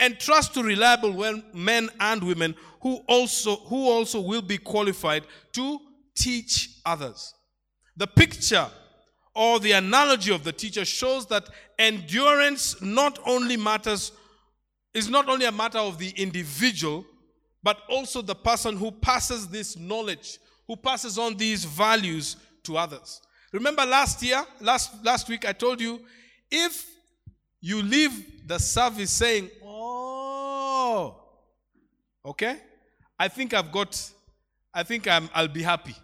and 0.00 0.18
trust 0.18 0.54
to 0.54 0.62
reliable 0.62 1.42
men 1.52 1.90
and 1.98 2.22
women 2.22 2.54
who 2.80 3.00
also, 3.08 3.56
who 3.56 3.88
also 3.88 4.20
will 4.20 4.42
be 4.42 4.56
qualified 4.56 5.24
to 5.52 5.78
teach 6.14 6.70
others. 6.86 7.34
The 7.96 8.06
picture 8.06 8.68
or 9.34 9.58
the 9.58 9.72
analogy 9.72 10.32
of 10.32 10.44
the 10.44 10.52
teacher 10.52 10.84
shows 10.84 11.26
that 11.26 11.48
endurance 11.78 12.80
not 12.80 13.18
only 13.26 13.56
matters, 13.56 14.12
is 14.94 15.08
not 15.08 15.28
only 15.28 15.46
a 15.46 15.52
matter 15.52 15.78
of 15.78 15.98
the 15.98 16.10
individual, 16.10 17.04
but 17.62 17.78
also 17.88 18.22
the 18.22 18.34
person 18.34 18.76
who 18.76 18.90
passes 18.90 19.48
this 19.48 19.76
knowledge, 19.76 20.38
who 20.68 20.76
passes 20.76 21.18
on 21.18 21.34
these 21.36 21.64
values 21.64 22.36
to 22.62 22.76
others. 22.76 23.22
Remember 23.52 23.84
last 23.86 24.22
year, 24.22 24.44
last, 24.60 25.02
last 25.02 25.28
week, 25.28 25.48
I 25.48 25.52
told 25.52 25.80
you 25.80 26.00
if 26.50 26.86
you 27.60 27.82
leave 27.82 28.46
the 28.46 28.58
service 28.58 29.10
saying, 29.10 29.50
Oh, 29.64 31.18
okay, 32.24 32.58
I 33.18 33.28
think 33.28 33.54
I've 33.54 33.72
got, 33.72 34.10
I 34.72 34.82
think 34.82 35.08
I'm, 35.08 35.30
I'll 35.34 35.48
be 35.48 35.62
happy 35.62 35.96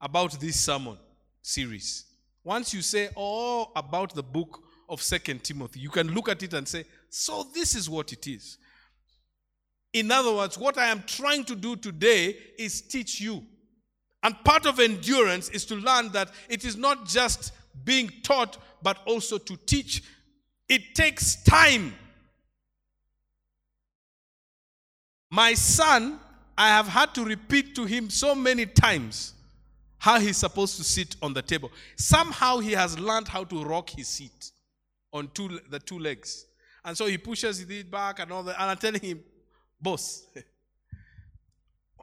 about 0.00 0.38
this 0.40 0.60
sermon 0.60 0.98
series. 1.40 2.04
Once 2.42 2.74
you 2.74 2.82
say, 2.82 3.08
Oh, 3.16 3.70
about 3.76 4.14
the 4.14 4.22
book 4.22 4.60
of 4.88 5.00
Second 5.00 5.44
Timothy, 5.44 5.78
you 5.78 5.90
can 5.90 6.12
look 6.12 6.28
at 6.28 6.42
it 6.42 6.52
and 6.54 6.66
say, 6.66 6.84
So 7.08 7.46
this 7.54 7.76
is 7.76 7.88
what 7.88 8.12
it 8.12 8.26
is. 8.26 8.58
In 9.92 10.10
other 10.10 10.34
words, 10.34 10.58
what 10.58 10.76
I 10.76 10.86
am 10.86 11.04
trying 11.06 11.44
to 11.44 11.54
do 11.54 11.76
today 11.76 12.36
is 12.58 12.82
teach 12.82 13.20
you. 13.20 13.44
And 14.26 14.34
part 14.42 14.66
of 14.66 14.80
endurance 14.80 15.50
is 15.50 15.64
to 15.66 15.76
learn 15.76 16.10
that 16.10 16.32
it 16.48 16.64
is 16.64 16.76
not 16.76 17.06
just 17.06 17.52
being 17.84 18.10
taught, 18.24 18.58
but 18.82 18.98
also 19.06 19.38
to 19.38 19.56
teach. 19.66 20.02
It 20.68 20.96
takes 20.96 21.44
time. 21.44 21.94
My 25.30 25.54
son, 25.54 26.18
I 26.58 26.70
have 26.70 26.88
had 26.88 27.14
to 27.14 27.24
repeat 27.24 27.76
to 27.76 27.84
him 27.84 28.10
so 28.10 28.34
many 28.34 28.66
times 28.66 29.32
how 29.98 30.18
he's 30.18 30.38
supposed 30.38 30.76
to 30.78 30.82
sit 30.82 31.14
on 31.22 31.32
the 31.32 31.42
table. 31.42 31.70
Somehow 31.94 32.58
he 32.58 32.72
has 32.72 32.98
learned 32.98 33.28
how 33.28 33.44
to 33.44 33.62
rock 33.62 33.90
his 33.90 34.08
seat 34.08 34.50
on 35.12 35.28
two, 35.34 35.60
the 35.70 35.78
two 35.78 36.00
legs. 36.00 36.46
And 36.84 36.98
so 36.98 37.06
he 37.06 37.16
pushes 37.16 37.60
it 37.60 37.88
back 37.92 38.18
and 38.18 38.32
all 38.32 38.42
that. 38.42 38.60
And 38.60 38.72
I'm 38.72 38.76
telling 38.76 39.00
him, 39.00 39.22
boss. 39.80 40.26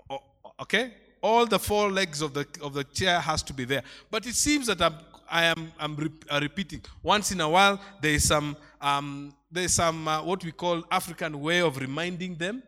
okay? 0.61 0.93
All 1.23 1.45
the 1.45 1.57
four 1.57 1.89
legs 1.89 2.21
of 2.21 2.33
the, 2.33 2.45
of 2.61 2.73
the 2.73 2.83
chair 2.83 3.17
has 3.21 3.41
to 3.43 3.53
be 3.53 3.63
there. 3.63 3.81
But 4.11 4.27
it 4.27 4.35
seems 4.35 4.67
that 4.67 4.81
I'm, 4.81 4.95
I 5.31 5.45
am 5.45 5.71
I'm 5.79 5.95
re- 5.95 6.11
uh, 6.29 6.39
repeating. 6.41 6.81
Once 7.01 7.31
in 7.31 7.39
a 7.39 7.47
while, 7.47 7.79
there 8.01 8.11
is 8.11 8.27
some, 8.27 8.57
um, 8.81 9.33
there 9.49 9.63
is 9.63 9.73
some 9.73 10.05
uh, 10.05 10.21
what 10.21 10.43
we 10.43 10.51
call 10.51 10.83
African 10.91 11.39
way 11.39 11.61
of 11.61 11.77
reminding 11.77 12.35
them. 12.35 12.61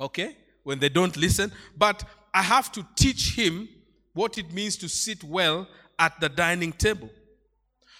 Okay? 0.00 0.36
When 0.64 0.80
they 0.80 0.88
don't 0.88 1.16
listen. 1.16 1.52
But 1.76 2.02
I 2.34 2.42
have 2.42 2.72
to 2.72 2.84
teach 2.96 3.36
him 3.36 3.68
what 4.12 4.36
it 4.36 4.52
means 4.52 4.76
to 4.78 4.88
sit 4.88 5.22
well 5.22 5.68
at 5.96 6.18
the 6.18 6.28
dining 6.28 6.72
table. 6.72 7.10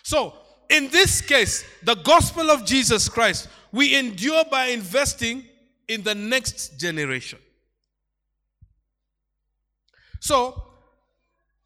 So, 0.02 0.34
in 0.68 0.88
this 0.88 1.20
case, 1.20 1.64
the 1.84 1.94
gospel 1.94 2.50
of 2.50 2.64
Jesus 2.64 3.08
Christ, 3.08 3.48
we 3.70 3.96
endure 3.96 4.44
by 4.50 4.66
investing 4.66 5.44
in 5.86 6.02
the 6.02 6.16
next 6.16 6.80
generation. 6.80 7.38
So, 10.24 10.62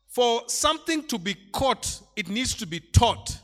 for 0.08 0.42
something 0.48 1.04
to 1.04 1.16
be 1.16 1.36
caught, 1.52 2.00
it 2.16 2.28
needs 2.28 2.54
to 2.54 2.66
be 2.66 2.80
taught. 2.80 3.38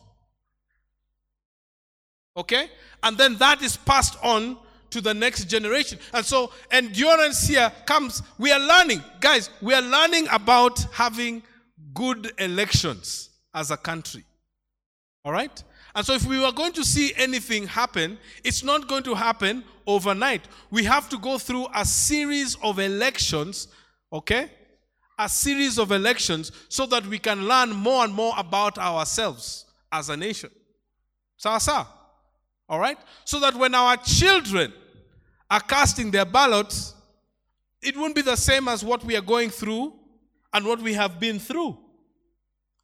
Okay? 2.37 2.69
And 3.01 3.17
then 3.17 3.37
that 3.37 3.63
is 3.63 3.77
passed 3.77 4.19
on 4.25 4.59
to 4.91 5.01
the 5.01 5.15
next 5.15 5.45
generation. 5.45 6.01
And 6.13 6.27
so 6.27 6.51
endurance 6.69 7.47
here 7.47 7.71
comes. 7.87 8.25
We 8.39 8.51
are 8.51 8.59
learning, 8.59 9.05
guys, 9.21 9.51
we 9.63 9.73
are 9.73 9.83
learning 9.83 10.27
about 10.33 10.81
having 10.93 11.45
good 11.95 12.33
elections 12.39 13.31
as 13.55 13.71
a 13.71 13.77
country. 13.77 14.25
All 15.25 15.31
right? 15.31 15.63
And 15.95 16.05
so 16.05 16.15
if 16.15 16.27
we 16.27 16.41
were 16.41 16.51
going 16.51 16.73
to 16.73 16.85
see 16.85 17.13
anything 17.17 17.69
happen, 17.69 18.19
it's 18.43 18.65
not 18.65 18.89
going 18.89 19.05
to 19.05 19.15
happen 19.15 19.63
overnight. 19.87 20.43
We 20.73 20.83
have 20.83 21.09
to 21.11 21.19
go 21.19 21.39
through 21.39 21.69
a 21.73 21.85
series 21.85 22.57
of 22.65 22.81
elections, 22.81 23.69
okay? 24.13 24.51
A 25.19 25.29
series 25.29 25.79
of 25.79 25.93
elections 25.93 26.51
so 26.69 26.87
that 26.87 27.07
we 27.07 27.19
can 27.19 27.47
learn 27.47 27.71
more 27.71 28.05
and 28.05 28.13
more 28.13 28.35
about 28.37 28.79
ourselves 28.79 29.67
as 29.93 30.09
a 30.09 30.17
nation. 30.17 30.51
Sasa. 31.37 31.87
All 32.69 32.79
right? 32.79 32.99
So 33.25 33.39
that 33.41 33.55
when 33.55 33.75
our 33.75 33.97
children 33.99 34.73
are 35.51 35.61
casting 35.61 36.11
their 36.11 36.25
ballots, 36.25 36.95
it 37.83 37.97
won't 37.97 38.15
be 38.15 38.23
the 38.23 38.37
same 38.37 38.67
as 38.67 38.85
what 38.85 39.05
we 39.05 39.17
are 39.17 39.23
going 39.23 39.51
through 39.51 39.93
and 40.53 40.65
what 40.65 40.81
we 40.81 40.95
have 40.95 41.21
been 41.21 41.39
through. 41.39 41.79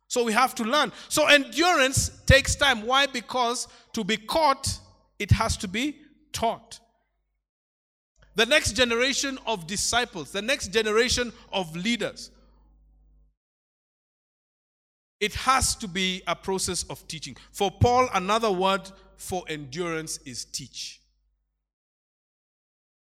So 0.09 0.25
we 0.25 0.33
have 0.33 0.55
to 0.57 0.65
learn. 0.65 0.93
So 1.09 1.27
endurance 1.27 2.11
takes 2.27 2.55
time. 2.57 2.85
Why? 2.85 3.07
Because 3.07 3.69
to 3.93 4.05
be 4.05 4.17
caught, 4.17 4.79
it 5.19 5.31
has 5.31 5.57
to 5.59 5.69
be 5.69 5.97
taught. 6.33 6.81
The 8.41 8.47
next 8.47 8.73
generation 8.73 9.39
of 9.47 9.67
disciples, 9.67 10.33
the 10.33 10.41
next 10.41 10.69
generation 10.69 11.31
of 11.53 11.77
leaders, 11.77 12.31
it 15.21 15.35
has 15.35 15.77
to 15.77 15.87
be 15.87 16.23
a 16.27 16.35
process 16.35 16.85
of 16.85 17.07
teaching. 17.07 17.37
For 17.53 17.71
Paul, 17.71 18.09
another 18.15 18.51
word 18.51 18.91
for 19.19 19.45
endurance 19.47 20.21
is 20.25 20.47
teach. 20.47 21.03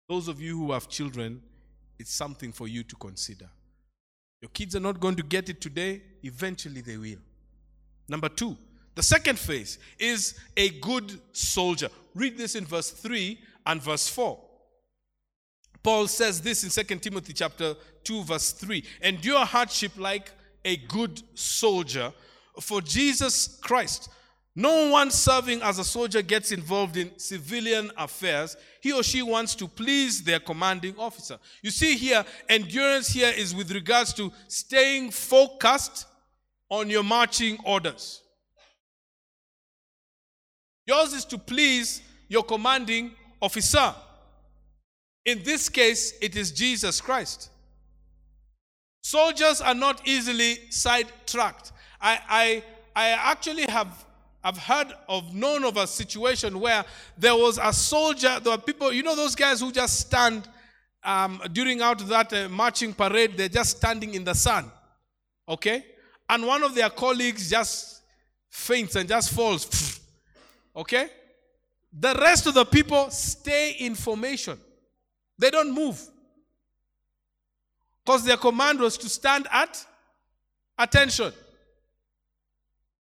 Those 0.08 0.26
of 0.26 0.40
you 0.40 0.58
who 0.58 0.72
have 0.72 0.88
children, 0.88 1.40
it's 2.00 2.12
something 2.12 2.50
for 2.50 2.66
you 2.66 2.82
to 2.82 2.96
consider. 2.96 3.48
Your 4.40 4.48
kids 4.48 4.74
are 4.74 4.80
not 4.80 4.98
going 4.98 5.14
to 5.14 5.22
get 5.22 5.48
it 5.48 5.60
today, 5.60 6.02
eventually 6.24 6.80
they 6.80 6.96
will. 6.96 7.20
Number 8.08 8.28
two, 8.28 8.56
the 8.96 9.04
second 9.04 9.38
phase 9.38 9.78
is 10.00 10.34
a 10.56 10.70
good 10.80 11.20
soldier. 11.30 11.90
Read 12.16 12.36
this 12.36 12.56
in 12.56 12.64
verse 12.64 12.90
3 12.90 13.38
and 13.66 13.80
verse 13.80 14.08
4. 14.08 14.46
Paul 15.82 16.06
says 16.08 16.40
this 16.40 16.64
in 16.64 16.84
2 16.84 16.96
Timothy 16.96 17.32
chapter 17.32 17.74
2 18.04 18.24
verse 18.24 18.52
3, 18.52 18.84
endure 19.02 19.44
hardship 19.44 19.92
like 19.96 20.30
a 20.64 20.76
good 20.76 21.22
soldier 21.34 22.12
for 22.60 22.80
Jesus 22.80 23.58
Christ. 23.62 24.10
No 24.54 24.90
one 24.90 25.12
serving 25.12 25.62
as 25.62 25.78
a 25.78 25.84
soldier 25.84 26.20
gets 26.20 26.50
involved 26.50 26.96
in 26.96 27.16
civilian 27.16 27.92
affairs. 27.96 28.56
He 28.80 28.92
or 28.92 29.04
she 29.04 29.22
wants 29.22 29.54
to 29.54 29.68
please 29.68 30.24
their 30.24 30.40
commanding 30.40 30.96
officer. 30.98 31.38
You 31.62 31.70
see 31.70 31.94
here, 31.94 32.24
endurance 32.48 33.08
here 33.08 33.32
is 33.36 33.54
with 33.54 33.70
regards 33.70 34.12
to 34.14 34.32
staying 34.48 35.12
focused 35.12 36.06
on 36.68 36.90
your 36.90 37.04
marching 37.04 37.56
orders. 37.64 38.20
Yours 40.86 41.12
is 41.12 41.24
to 41.26 41.38
please 41.38 42.02
your 42.28 42.42
commanding 42.42 43.12
officer. 43.40 43.94
In 45.28 45.42
this 45.42 45.68
case, 45.68 46.14
it 46.22 46.36
is 46.36 46.50
Jesus 46.50 47.02
Christ. 47.02 47.50
Soldiers 49.02 49.60
are 49.60 49.74
not 49.74 50.08
easily 50.08 50.58
sidetracked. 50.70 51.72
I, 52.00 52.18
I, 52.26 52.64
I 52.96 53.08
actually 53.10 53.66
have 53.68 54.06
I've 54.42 54.56
heard 54.56 54.90
of, 55.06 55.34
known 55.34 55.64
of 55.64 55.76
a 55.76 55.86
situation 55.86 56.58
where 56.58 56.82
there 57.18 57.34
was 57.34 57.58
a 57.62 57.74
soldier, 57.74 58.40
there 58.42 58.52
were 58.52 58.62
people, 58.62 58.90
you 58.90 59.02
know, 59.02 59.14
those 59.14 59.34
guys 59.34 59.60
who 59.60 59.70
just 59.70 60.00
stand 60.00 60.48
um, 61.04 61.42
during 61.52 61.82
out 61.82 61.98
that 62.08 62.32
uh, 62.32 62.48
marching 62.48 62.94
parade, 62.94 63.36
they're 63.36 63.50
just 63.50 63.76
standing 63.76 64.14
in 64.14 64.24
the 64.24 64.34
sun. 64.34 64.64
Okay? 65.46 65.84
And 66.26 66.46
one 66.46 66.62
of 66.62 66.74
their 66.74 66.88
colleagues 66.88 67.50
just 67.50 68.00
faints 68.48 68.96
and 68.96 69.06
just 69.06 69.30
falls. 69.30 70.00
Okay? 70.74 71.08
The 71.92 72.14
rest 72.14 72.46
of 72.46 72.54
the 72.54 72.64
people 72.64 73.10
stay 73.10 73.72
in 73.80 73.94
formation, 73.96 74.58
they 75.38 75.50
don't 75.50 75.72
move. 75.72 76.00
Because 78.04 78.24
their 78.24 78.36
command 78.36 78.80
was 78.80 78.96
to 78.98 79.08
stand 79.08 79.46
at 79.52 79.84
attention. 80.78 81.32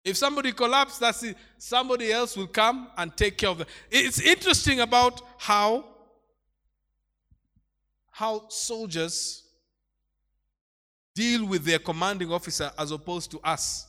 If 0.03 0.17
somebody 0.17 0.51
collapses, 0.51 0.99
that's 0.99 1.23
it. 1.23 1.37
Somebody 1.57 2.11
else 2.11 2.35
will 2.35 2.47
come 2.47 2.89
and 2.97 3.15
take 3.15 3.37
care 3.37 3.49
of 3.49 3.59
them. 3.59 3.67
It's 3.89 4.19
interesting 4.19 4.81
about 4.81 5.21
how, 5.37 5.85
how 8.11 8.47
soldiers 8.49 9.43
deal 11.15 11.45
with 11.45 11.63
their 11.63 11.79
commanding 11.79 12.31
officer 12.31 12.71
as 12.77 12.91
opposed 12.91 13.31
to 13.31 13.39
us. 13.43 13.87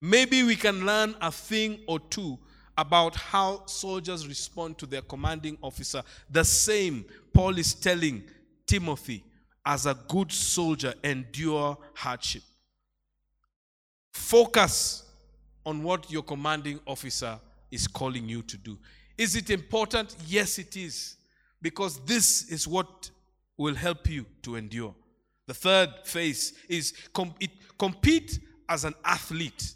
Maybe 0.00 0.42
we 0.42 0.56
can 0.56 0.86
learn 0.86 1.14
a 1.20 1.30
thing 1.30 1.80
or 1.86 2.00
two 2.00 2.38
about 2.78 3.16
how 3.16 3.66
soldiers 3.66 4.28
respond 4.28 4.78
to 4.78 4.86
their 4.86 5.02
commanding 5.02 5.58
officer. 5.60 6.00
The 6.30 6.44
same 6.44 7.04
Paul 7.34 7.58
is 7.58 7.74
telling 7.74 8.22
Timothy 8.66 9.24
as 9.66 9.84
a 9.84 9.94
good 10.06 10.30
soldier, 10.32 10.94
endure 11.02 11.76
hardship. 11.92 12.42
Focus 14.12 15.04
on 15.66 15.82
what 15.82 16.10
your 16.10 16.22
commanding 16.22 16.80
officer 16.86 17.38
is 17.70 17.86
calling 17.88 18.28
you 18.28 18.42
to 18.42 18.56
do. 18.56 18.78
Is 19.18 19.34
it 19.34 19.50
important? 19.50 20.14
Yes, 20.26 20.58
it 20.58 20.76
is. 20.76 21.16
Because 21.60 21.98
this 22.06 22.48
is 22.48 22.68
what 22.68 23.10
will 23.56 23.74
help 23.74 24.08
you 24.08 24.24
to 24.42 24.54
endure. 24.54 24.94
The 25.48 25.54
third 25.54 25.90
phase 26.04 26.54
is 26.68 26.94
com- 27.12 27.34
it, 27.40 27.50
compete 27.76 28.38
as 28.68 28.84
an 28.84 28.94
athlete. 29.04 29.74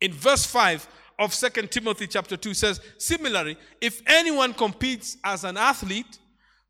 In 0.00 0.12
verse 0.12 0.44
5 0.46 0.88
of 1.20 1.34
Second 1.34 1.70
Timothy 1.70 2.06
chapter 2.06 2.34
2 2.36 2.54
says, 2.54 2.80
Similarly, 2.96 3.58
if 3.80 4.02
anyone 4.06 4.54
competes 4.54 5.18
as 5.22 5.44
an 5.44 5.58
athlete, 5.58 6.18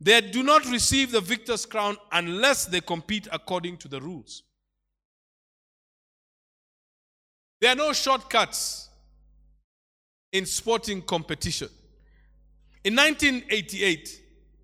they 0.00 0.20
do 0.20 0.42
not 0.42 0.68
receive 0.68 1.12
the 1.12 1.20
victor's 1.20 1.64
crown 1.64 1.96
unless 2.10 2.66
they 2.66 2.80
compete 2.80 3.28
according 3.30 3.76
to 3.78 3.88
the 3.88 4.00
rules. 4.00 4.42
There 7.60 7.70
are 7.70 7.76
no 7.76 7.92
shortcuts 7.92 8.88
in 10.32 10.46
sporting 10.46 11.02
competition. 11.02 11.68
In 12.82 12.96
1988, 12.96 14.20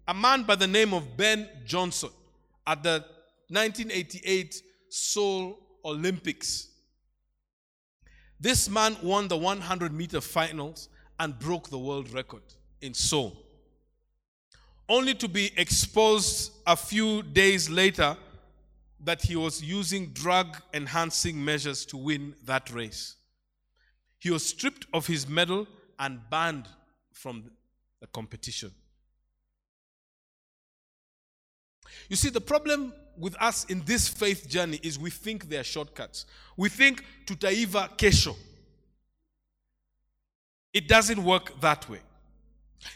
a 0.09 0.15
man 0.15 0.43
by 0.43 0.57
the 0.57 0.67
name 0.67 0.95
of 0.95 1.17
Ben 1.17 1.49
Johnson 1.65 2.11
at 2.67 2.83
the 2.83 3.05
1988 3.51 4.63
Seoul 4.89 5.59
Olympics. 5.85 6.69
This 8.39 8.69
man 8.69 8.97
won 9.03 9.29
the 9.29 9.37
100 9.37 9.93
meter 9.93 10.21
finals 10.21 10.89
and 11.19 11.39
broke 11.39 11.71
the 11.71 11.79
world 11.79 12.13
record 12.13 12.43
in 12.81 12.93
Seoul. 12.95 13.43
Only 14.89 15.15
to 15.15 15.29
be 15.29 15.51
exposed 15.57 16.53
a 16.67 16.77
few 16.77 17.23
days 17.23 17.69
later 17.71 18.17
that 19.01 19.23
he 19.23 19.37
was 19.37 19.63
using 19.63 20.09
drug 20.09 20.57
enhancing 20.73 21.43
measures 21.43 21.85
to 21.87 21.97
win 21.97 22.35
that 22.45 22.71
race. 22.71 23.17
He 24.19 24.31
was 24.31 24.45
stripped 24.45 24.87
of 24.93 25.07
his 25.07 25.29
medal 25.29 25.67
and 25.99 26.21
banned 26.31 26.69
from 27.13 27.51
the 28.01 28.07
competition. 28.09 28.71
You 32.09 32.17
see, 32.17 32.29
the 32.29 32.41
problem 32.41 32.93
with 33.19 33.41
us 33.41 33.65
in 33.65 33.83
this 33.85 34.09
faith 34.09 34.49
journey 34.49 34.81
is 34.83 34.99
we 34.99 35.11
think 35.11 35.49
they 35.49 35.57
are 35.57 35.65
shortcuts. 35.65 36.27
We 36.57 36.69
think 36.69 37.05
tutaiva 37.25 37.97
kesho. 37.97 38.37
It 40.73 40.89
doesn't 40.89 41.23
work 41.23 41.61
that 41.61 41.89
way. 41.89 42.01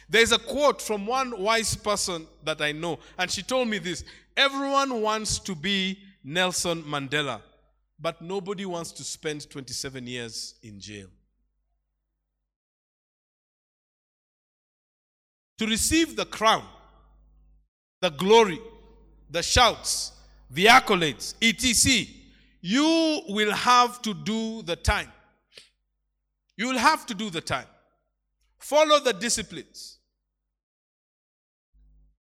There's 0.08 0.32
a 0.32 0.38
quote 0.38 0.82
from 0.82 1.06
one 1.06 1.40
wise 1.40 1.74
person 1.74 2.26
that 2.44 2.60
I 2.60 2.72
know, 2.72 2.98
and 3.18 3.30
she 3.30 3.42
told 3.42 3.68
me 3.68 3.78
this 3.78 4.04
Everyone 4.36 5.00
wants 5.02 5.38
to 5.40 5.54
be 5.54 5.98
Nelson 6.22 6.82
Mandela, 6.82 7.40
but 7.98 8.20
nobody 8.22 8.64
wants 8.64 8.92
to 8.92 9.04
spend 9.04 9.48
27 9.50 10.06
years 10.06 10.54
in 10.62 10.78
jail. 10.78 11.08
To 15.58 15.66
receive 15.66 16.16
the 16.16 16.24
crown, 16.24 16.64
the 18.00 18.10
glory, 18.10 18.58
the 19.30 19.42
shouts, 19.42 20.12
the 20.50 20.66
accolades, 20.66 21.34
etc., 21.40 22.06
you 22.62 23.22
will 23.28 23.52
have 23.52 24.02
to 24.02 24.12
do 24.12 24.62
the 24.62 24.76
time. 24.76 25.10
You 26.56 26.68
will 26.68 26.78
have 26.78 27.06
to 27.06 27.14
do 27.14 27.30
the 27.30 27.40
time. 27.40 27.66
Follow 28.58 29.00
the 29.00 29.14
disciplines. 29.14 29.98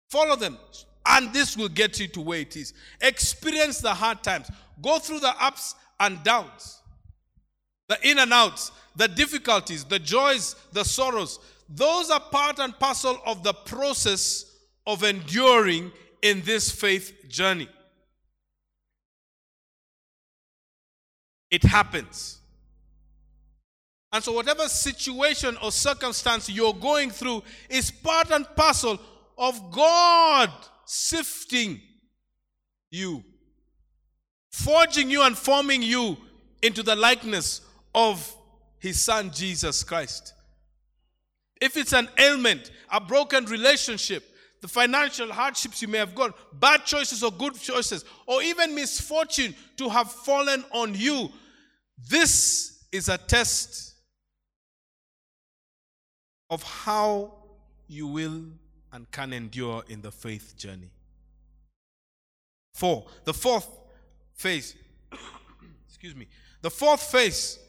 Follow 0.09 0.35
them. 0.35 0.57
And 1.05 1.31
this 1.33 1.55
will 1.55 1.69
get 1.69 1.99
you 1.99 2.07
to 2.09 2.21
where 2.21 2.39
it 2.39 2.55
is. 2.55 2.73
Experience 3.01 3.79
the 3.79 3.93
hard 3.93 4.23
times. 4.23 4.49
Go 4.81 4.97
through 4.97 5.19
the 5.19 5.33
ups 5.39 5.75
and 5.99 6.23
downs, 6.23 6.81
the 7.87 7.97
in 8.09 8.19
and 8.19 8.33
outs, 8.33 8.71
the 8.95 9.07
difficulties, 9.07 9.83
the 9.83 9.99
joys, 9.99 10.55
the 10.71 10.83
sorrows. 10.83 11.39
Those 11.69 12.09
are 12.09 12.19
part 12.19 12.59
and 12.59 12.77
parcel 12.79 13.19
of 13.25 13.43
the 13.43 13.53
process 13.53 14.45
of 14.85 15.03
enduring 15.03 15.91
in 16.23 16.41
this 16.41 16.71
faith 16.71 17.27
journey. 17.27 17.67
It 21.51 21.63
happens. 21.63 22.39
And 24.11 24.23
so, 24.23 24.31
whatever 24.31 24.67
situation 24.69 25.57
or 25.61 25.71
circumstance 25.71 26.49
you're 26.49 26.73
going 26.73 27.11
through 27.11 27.43
is 27.69 27.91
part 27.91 28.31
and 28.31 28.47
parcel 28.55 28.99
of 29.37 29.71
God 29.71 30.51
sifting 30.85 31.81
you, 32.89 33.23
forging 34.51 35.09
you 35.09 35.23
and 35.23 35.37
forming 35.37 35.83
you 35.83 36.17
into 36.61 36.83
the 36.83 36.95
likeness 36.95 37.61
of 37.93 38.33
His 38.79 39.03
Son 39.03 39.29
Jesus 39.31 39.83
Christ. 39.83 40.33
If 41.59 41.75
it's 41.75 41.93
an 41.93 42.07
ailment, 42.17 42.71
a 42.91 43.01
broken 43.01 43.45
relationship, 43.45 44.23
the 44.63 44.69
financial 44.69 45.29
hardships 45.29 45.81
you 45.81 45.89
may 45.89 45.97
have 45.97 46.15
got, 46.15 46.33
bad 46.57 46.85
choices 46.85 47.21
or 47.21 47.29
good 47.33 47.53
choices, 47.59 48.05
or 48.25 48.41
even 48.41 48.73
misfortune 48.73 49.53
to 49.75 49.89
have 49.89 50.09
fallen 50.09 50.63
on 50.71 50.95
you, 50.95 51.29
this 52.09 52.85
is 52.89 53.09
a 53.09 53.17
test 53.17 53.93
of 56.49 56.63
how 56.63 57.33
you 57.89 58.07
will 58.07 58.41
and 58.93 59.11
can 59.11 59.33
endure 59.33 59.83
in 59.89 60.01
the 60.01 60.13
faith 60.13 60.55
journey. 60.55 60.91
Four, 62.73 63.07
the 63.25 63.33
fourth 63.33 63.67
phase, 64.33 64.75
excuse 65.89 66.15
me, 66.15 66.27
the 66.61 66.71
fourth 66.71 67.03
phase 67.03 67.59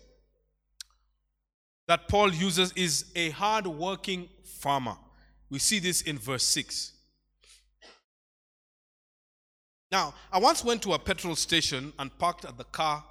that 1.88 2.06
Paul 2.06 2.32
uses 2.32 2.72
is 2.76 3.06
a 3.16 3.30
hard 3.30 3.66
working 3.66 4.28
farmer. 4.44 4.94
We 5.50 5.58
see 5.58 5.78
this 5.78 6.02
in 6.02 6.18
verse 6.18 6.44
6. 6.44 6.92
Now, 9.92 10.14
I 10.32 10.38
once 10.38 10.64
went 10.64 10.82
to 10.82 10.94
a 10.94 10.98
petrol 10.98 11.36
station 11.36 11.92
and 11.98 12.16
parked 12.18 12.44
at 12.44 12.58
the 12.58 12.64
car, 12.64 13.04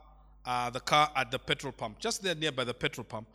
uh, 0.45 0.69
the 0.69 0.81
car 0.81 1.09
at 1.15 1.31
the 1.31 1.39
petrol 1.39 1.71
pump, 1.71 1.99
just 1.99 2.21
there 2.21 2.35
nearby 2.35 2.65
the 2.65 2.73
petrol 2.73 3.05
pump. 3.05 3.27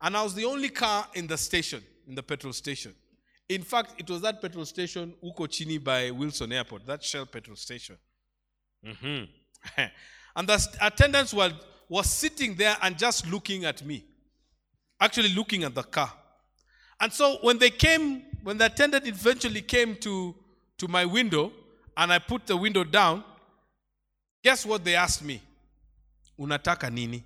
And 0.00 0.16
I 0.16 0.22
was 0.22 0.34
the 0.34 0.44
only 0.44 0.70
car 0.70 1.06
in 1.14 1.26
the 1.26 1.38
station, 1.38 1.82
in 2.08 2.14
the 2.14 2.22
petrol 2.22 2.52
station. 2.52 2.94
In 3.48 3.62
fact, 3.62 3.94
it 3.98 4.10
was 4.10 4.22
that 4.22 4.42
petrol 4.42 4.64
station, 4.64 5.14
Ukochini 5.22 5.82
by 5.82 6.10
Wilson 6.10 6.52
Airport, 6.52 6.84
that 6.86 7.04
Shell 7.04 7.26
petrol 7.26 7.56
station. 7.56 7.96
Mm-hmm. 8.84 9.24
and 10.36 10.48
the 10.48 10.78
attendants 10.80 11.32
were, 11.32 11.52
was 11.88 12.10
sitting 12.10 12.56
there 12.56 12.76
and 12.82 12.98
just 12.98 13.26
looking 13.28 13.64
at 13.64 13.84
me, 13.84 14.04
actually 15.00 15.32
looking 15.32 15.62
at 15.62 15.74
the 15.74 15.84
car. 15.84 16.12
And 17.00 17.12
so 17.12 17.38
when 17.42 17.58
they 17.58 17.70
came, 17.70 18.24
when 18.46 18.58
the 18.58 18.66
attendant 18.66 19.04
eventually 19.08 19.60
came 19.60 19.96
to, 19.96 20.32
to 20.78 20.86
my 20.86 21.04
window 21.04 21.50
and 21.96 22.12
I 22.12 22.20
put 22.20 22.46
the 22.46 22.56
window 22.56 22.84
down, 22.84 23.24
guess 24.44 24.64
what 24.64 24.84
they 24.84 24.94
asked 24.94 25.24
me? 25.24 25.42
Unataka 26.38 26.92
nini? 26.92 27.24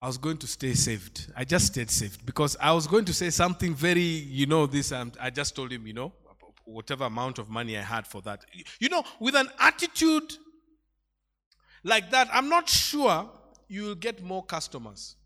I 0.00 0.06
was 0.06 0.16
going 0.16 0.38
to 0.38 0.46
stay 0.46 0.72
saved. 0.72 1.30
I 1.36 1.44
just 1.44 1.66
stayed 1.66 1.90
saved 1.90 2.24
because 2.24 2.56
I 2.58 2.72
was 2.72 2.86
going 2.86 3.04
to 3.04 3.12
say 3.12 3.28
something 3.28 3.74
very, 3.74 4.00
you 4.00 4.46
know, 4.46 4.64
this, 4.64 4.92
and 4.92 5.14
I 5.20 5.28
just 5.28 5.54
told 5.54 5.72
him, 5.72 5.86
you 5.86 5.92
know, 5.92 6.14
whatever 6.64 7.04
amount 7.04 7.38
of 7.38 7.50
money 7.50 7.76
I 7.76 7.82
had 7.82 8.06
for 8.06 8.22
that. 8.22 8.46
You 8.78 8.88
know, 8.88 9.04
with 9.20 9.34
an 9.34 9.50
attitude 9.58 10.32
like 11.84 12.10
that, 12.12 12.30
I'm 12.32 12.48
not 12.48 12.66
sure 12.66 13.28
you 13.68 13.82
will 13.82 13.94
get 13.94 14.22
more 14.22 14.42
customers. 14.42 15.16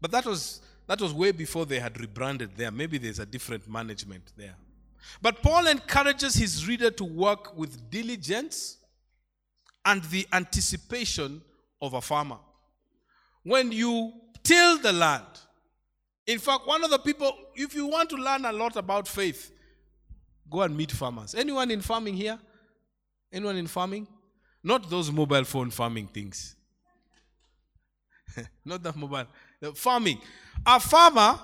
But 0.00 0.10
that 0.10 0.26
was 0.26 0.60
that 0.86 1.00
was 1.00 1.12
way 1.14 1.32
before 1.32 1.64
they 1.66 1.78
had 1.78 1.98
rebranded 1.98 2.56
there. 2.56 2.70
Maybe 2.70 2.98
there's 2.98 3.18
a 3.18 3.26
different 3.26 3.68
management 3.68 4.32
there. 4.36 4.54
But 5.22 5.42
Paul 5.42 5.66
encourages 5.66 6.34
his 6.34 6.66
reader 6.66 6.90
to 6.90 7.04
work 7.04 7.56
with 7.56 7.90
diligence 7.90 8.78
and 9.84 10.02
the 10.04 10.26
anticipation 10.32 11.42
of 11.80 11.94
a 11.94 12.00
farmer 12.00 12.38
when 13.42 13.70
you 13.72 14.12
till 14.42 14.78
the 14.78 14.92
land. 14.92 15.24
In 16.26 16.38
fact, 16.38 16.66
one 16.66 16.82
of 16.82 16.90
the 16.90 16.98
people, 16.98 17.36
if 17.54 17.74
you 17.74 17.86
want 17.86 18.08
to 18.10 18.16
learn 18.16 18.44
a 18.46 18.52
lot 18.52 18.76
about 18.76 19.06
faith, 19.06 19.52
go 20.50 20.62
and 20.62 20.76
meet 20.76 20.90
farmers. 20.90 21.34
Anyone 21.34 21.70
in 21.70 21.82
farming 21.82 22.14
here? 22.14 22.38
Anyone 23.32 23.56
in 23.56 23.66
farming? 23.66 24.06
Not 24.62 24.88
those 24.88 25.10
mobile 25.12 25.44
phone 25.44 25.70
farming 25.70 26.06
things. 26.06 26.56
Not 28.64 28.82
that 28.82 28.96
mobile. 28.96 29.26
The 29.60 29.72
farming. 29.72 30.20
A 30.66 30.80
farmer, 30.80 31.38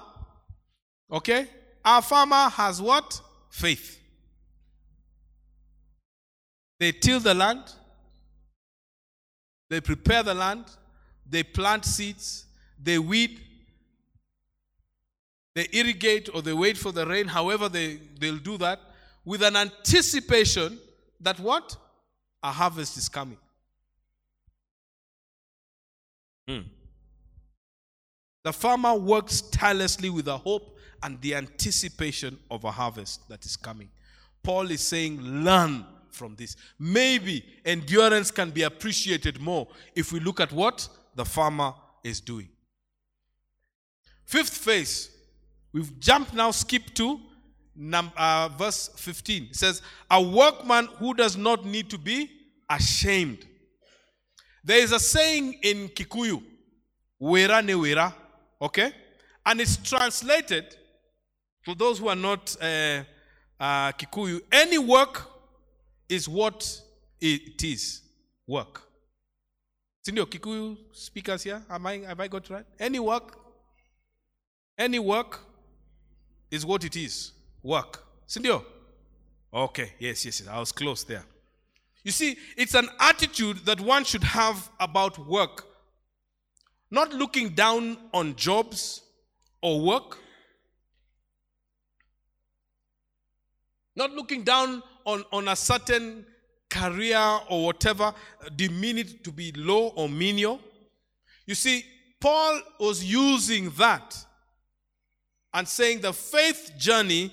okay? 1.10 1.46
A 1.84 2.02
farmer 2.02 2.48
has 2.50 2.80
what? 2.80 3.20
Faith. 3.50 3.98
They 6.78 6.92
till 6.92 7.20
the 7.20 7.34
land, 7.34 7.62
they 9.68 9.80
prepare 9.80 10.22
the 10.22 10.34
land, 10.34 10.64
they 11.28 11.42
plant 11.42 11.84
seeds, 11.84 12.46
they 12.82 12.98
weed, 12.98 13.38
they 15.54 15.68
irrigate 15.72 16.28
or 16.34 16.42
they 16.42 16.52
wait 16.52 16.78
for 16.78 16.90
the 16.92 17.06
rain, 17.06 17.26
however 17.26 17.68
they, 17.68 17.98
they'll 18.18 18.36
do 18.38 18.56
that, 18.58 18.80
with 19.24 19.42
an 19.42 19.56
anticipation 19.56 20.78
that 21.20 21.38
what? 21.38 21.76
A 22.42 22.50
harvest 22.50 22.96
is 22.96 23.08
coming. 23.08 23.36
Hmm. 26.48 26.60
The 28.42 28.52
farmer 28.52 28.94
works 28.94 29.42
tirelessly 29.42 30.10
with 30.10 30.24
the 30.26 30.38
hope 30.38 30.76
and 31.02 31.20
the 31.20 31.34
anticipation 31.34 32.38
of 32.50 32.64
a 32.64 32.70
harvest 32.70 33.28
that 33.28 33.44
is 33.44 33.56
coming. 33.56 33.90
Paul 34.42 34.70
is 34.70 34.80
saying, 34.80 35.20
learn 35.20 35.84
from 36.10 36.36
this. 36.36 36.56
Maybe 36.78 37.44
endurance 37.64 38.30
can 38.30 38.50
be 38.50 38.62
appreciated 38.62 39.40
more 39.40 39.68
if 39.94 40.12
we 40.12 40.20
look 40.20 40.40
at 40.40 40.52
what? 40.52 40.88
the 41.14 41.24
farmer 41.24 41.74
is 42.04 42.20
doing. 42.20 42.48
Fifth 44.24 44.56
phase, 44.56 45.10
we've 45.72 45.98
jumped 45.98 46.34
now, 46.34 46.50
skip 46.50 46.94
to 46.94 47.20
number, 47.74 48.12
uh, 48.16 48.48
verse 48.48 48.90
15. 48.96 49.48
It 49.50 49.56
says, 49.56 49.82
A 50.10 50.22
workman 50.22 50.86
who 50.98 51.14
does 51.14 51.36
not 51.36 51.64
need 51.64 51.90
to 51.90 51.98
be 51.98 52.30
ashamed. 52.68 53.46
There 54.62 54.78
is 54.78 54.92
a 54.92 55.00
saying 55.00 55.58
in 55.62 55.88
Kikuyu, 55.88 56.42
Wera 57.18 57.60
ne 57.60 57.74
wera, 57.74 58.14
okay? 58.60 58.92
And 59.44 59.60
it's 59.60 59.76
translated, 59.76 60.76
for 61.64 61.74
those 61.74 61.98
who 61.98 62.08
are 62.08 62.16
not 62.16 62.56
uh, 62.60 63.02
uh, 63.58 63.92
Kikuyu, 63.92 64.40
any 64.52 64.78
work 64.78 65.26
is 66.08 66.28
what 66.28 66.80
it 67.20 67.62
is 67.62 68.02
work. 68.46 68.82
Sindio, 70.06 70.26
Kikuyu 70.26 70.76
speakers 70.92 71.42
here? 71.42 71.62
Am 71.68 71.86
I, 71.86 71.98
have 71.98 72.20
I 72.20 72.28
got 72.28 72.48
right? 72.50 72.64
Any 72.78 72.98
work, 72.98 73.38
any 74.78 74.98
work 74.98 75.40
is 76.50 76.64
what 76.64 76.84
it 76.84 76.96
is. 76.96 77.32
Work. 77.62 78.02
Sindio? 78.26 78.64
Okay, 79.52 79.92
yes, 79.98 80.24
yes, 80.24 80.40
yes. 80.40 80.48
I 80.48 80.58
was 80.58 80.72
close 80.72 81.04
there. 81.04 81.24
You 82.02 82.12
see, 82.12 82.36
it's 82.56 82.74
an 82.74 82.88
attitude 82.98 83.58
that 83.66 83.80
one 83.80 84.04
should 84.04 84.24
have 84.24 84.70
about 84.80 85.18
work. 85.18 85.66
Not 86.90 87.12
looking 87.12 87.50
down 87.50 87.96
on 88.12 88.34
jobs 88.36 89.02
or 89.62 89.80
work. 89.80 90.18
Not 93.94 94.12
looking 94.12 94.42
down 94.42 94.82
on, 95.04 95.24
on 95.32 95.48
a 95.48 95.56
certain 95.56 96.26
career 96.68 97.38
or 97.48 97.66
whatever, 97.66 98.04
uh, 98.04 98.48
demean 98.54 98.98
it 98.98 99.24
to 99.24 99.32
be 99.32 99.52
low 99.52 99.88
or 99.88 100.08
menial. 100.08 100.60
You 101.46 101.54
see, 101.54 101.84
Paul 102.20 102.60
was 102.78 103.04
using 103.04 103.70
that 103.70 104.16
and 105.52 105.66
saying 105.66 106.00
the 106.00 106.12
faith 106.12 106.72
journey 106.78 107.32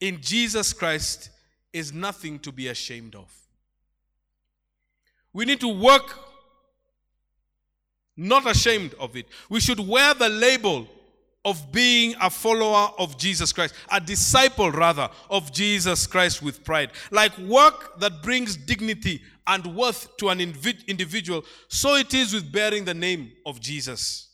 in 0.00 0.20
Jesus 0.20 0.72
Christ 0.72 1.30
is 1.72 1.92
nothing 1.92 2.38
to 2.40 2.52
be 2.52 2.68
ashamed 2.68 3.14
of. 3.14 3.30
We 5.32 5.44
need 5.44 5.60
to 5.60 5.68
work 5.68 6.18
not 8.16 8.48
ashamed 8.48 8.94
of 9.00 9.16
it. 9.16 9.26
We 9.48 9.60
should 9.60 9.80
wear 9.80 10.14
the 10.14 10.28
label 10.28 10.88
of 11.44 11.70
being 11.72 12.14
a 12.20 12.30
follower 12.30 12.88
of 12.98 13.18
Jesus 13.18 13.52
Christ, 13.52 13.74
a 13.90 14.00
disciple 14.00 14.70
rather 14.70 15.10
of 15.28 15.52
Jesus 15.52 16.06
Christ 16.06 16.42
with 16.42 16.64
pride. 16.64 16.90
Like 17.10 17.36
work 17.38 18.00
that 18.00 18.22
brings 18.22 18.56
dignity 18.56 19.20
and 19.46 19.66
worth 19.76 20.16
to 20.16 20.30
an 20.30 20.40
individual, 20.40 21.44
so 21.68 21.96
it 21.96 22.14
is 22.14 22.32
with 22.32 22.50
bearing 22.50 22.86
the 22.86 22.94
name 22.94 23.32
of 23.44 23.60
Jesus. 23.60 24.28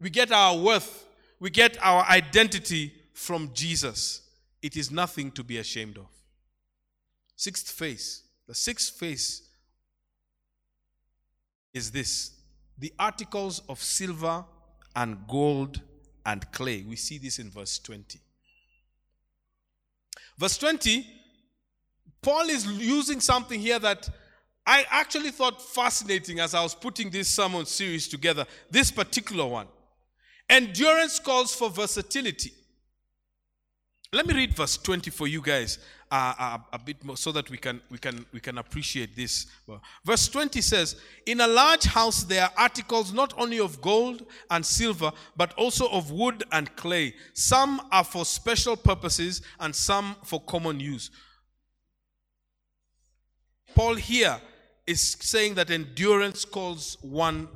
We 0.00 0.10
get 0.10 0.30
our 0.30 0.56
worth, 0.56 1.04
we 1.40 1.50
get 1.50 1.76
our 1.82 2.04
identity 2.04 2.92
from 3.12 3.50
Jesus. 3.52 4.22
It 4.62 4.76
is 4.76 4.92
nothing 4.92 5.32
to 5.32 5.42
be 5.42 5.58
ashamed 5.58 5.98
of. 5.98 6.06
Sixth 7.34 7.68
phase. 7.68 8.22
The 8.46 8.54
sixth 8.54 8.98
phase 8.98 9.42
is 11.74 11.90
this 11.90 12.37
the 12.78 12.92
articles 12.98 13.62
of 13.68 13.82
silver 13.82 14.44
and 14.94 15.18
gold 15.28 15.80
and 16.24 16.50
clay. 16.52 16.84
We 16.86 16.96
see 16.96 17.18
this 17.18 17.38
in 17.38 17.50
verse 17.50 17.78
20. 17.78 18.20
Verse 20.38 20.58
20, 20.58 21.06
Paul 22.22 22.48
is 22.48 22.66
using 22.66 23.20
something 23.20 23.60
here 23.60 23.78
that 23.78 24.08
I 24.66 24.84
actually 24.90 25.30
thought 25.30 25.60
fascinating 25.62 26.40
as 26.40 26.54
I 26.54 26.62
was 26.62 26.74
putting 26.74 27.10
this 27.10 27.28
sermon 27.28 27.64
series 27.66 28.06
together, 28.06 28.44
this 28.70 28.90
particular 28.90 29.46
one. 29.46 29.66
Endurance 30.48 31.18
calls 31.18 31.54
for 31.54 31.70
versatility. 31.70 32.52
Let 34.12 34.26
me 34.26 34.34
read 34.34 34.54
verse 34.54 34.76
20 34.76 35.10
for 35.10 35.26
you 35.26 35.42
guys 35.42 35.78
uh, 36.10 36.58
a, 36.72 36.76
a, 36.76 36.78
bit 36.78 37.04
more 37.04 37.16
so 37.16 37.32
that 37.32 37.50
we 37.50 37.58
can, 37.58 37.80
we 37.90 37.98
can, 37.98 38.24
we 38.32 38.40
can 38.40 38.58
appreciate 38.58 39.14
this. 39.14 39.46
Verse 40.04 40.28
20 40.28 40.60
says, 40.60 40.96
In 41.26 41.40
a 41.40 41.46
large 41.46 41.84
house 41.84 42.24
there 42.24 42.44
are 42.44 42.52
articles 42.56 43.12
not 43.12 43.34
only 43.38 43.58
of 43.60 43.80
gold 43.80 44.24
and 44.50 44.64
silver, 44.64 45.12
but 45.36 45.52
also 45.54 45.88
of 45.88 46.10
wood 46.10 46.44
and 46.52 46.74
clay. 46.76 47.14
Some 47.34 47.82
are 47.92 48.04
for 48.04 48.24
special 48.24 48.76
purposes 48.76 49.42
and 49.60 49.74
some 49.74 50.16
for 50.24 50.40
common 50.40 50.80
use. 50.80 51.10
Paul 53.74 53.96
here 53.96 54.40
is 54.86 55.16
saying 55.20 55.54
that 55.54 55.70
endurance 55.70 56.44
calls 56.44 56.96
one 57.02 57.48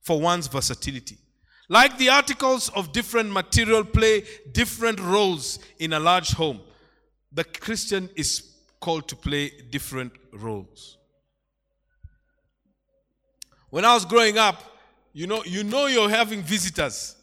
for 0.00 0.20
one's 0.20 0.48
versatility. 0.48 1.16
Like 1.68 1.96
the 1.96 2.10
articles 2.10 2.68
of 2.70 2.92
different 2.92 3.30
material 3.30 3.84
play 3.84 4.24
different 4.50 5.00
roles 5.00 5.58
in 5.78 5.92
a 5.92 6.00
large 6.00 6.32
home, 6.32 6.60
the 7.32 7.44
Christian 7.44 8.10
is 8.14 8.52
called 8.80 9.08
to 9.08 9.16
play 9.16 9.50
different 9.70 10.12
roles. 10.32 10.98
When 13.70 13.84
I 13.84 13.94
was 13.94 14.04
growing 14.04 14.36
up, 14.36 14.62
you 15.14 15.26
know, 15.26 15.42
you 15.44 15.64
know 15.64 15.86
you're 15.86 16.10
having 16.10 16.42
visitors 16.42 17.16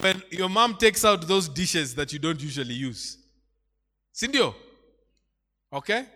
when 0.00 0.22
your 0.30 0.48
mom 0.48 0.76
takes 0.76 1.04
out 1.04 1.26
those 1.28 1.48
dishes 1.48 1.94
that 1.94 2.12
you 2.12 2.18
don't 2.18 2.40
usually 2.40 2.74
use. 2.74 3.18
Cindio, 4.12 4.54
okay? 5.72 6.06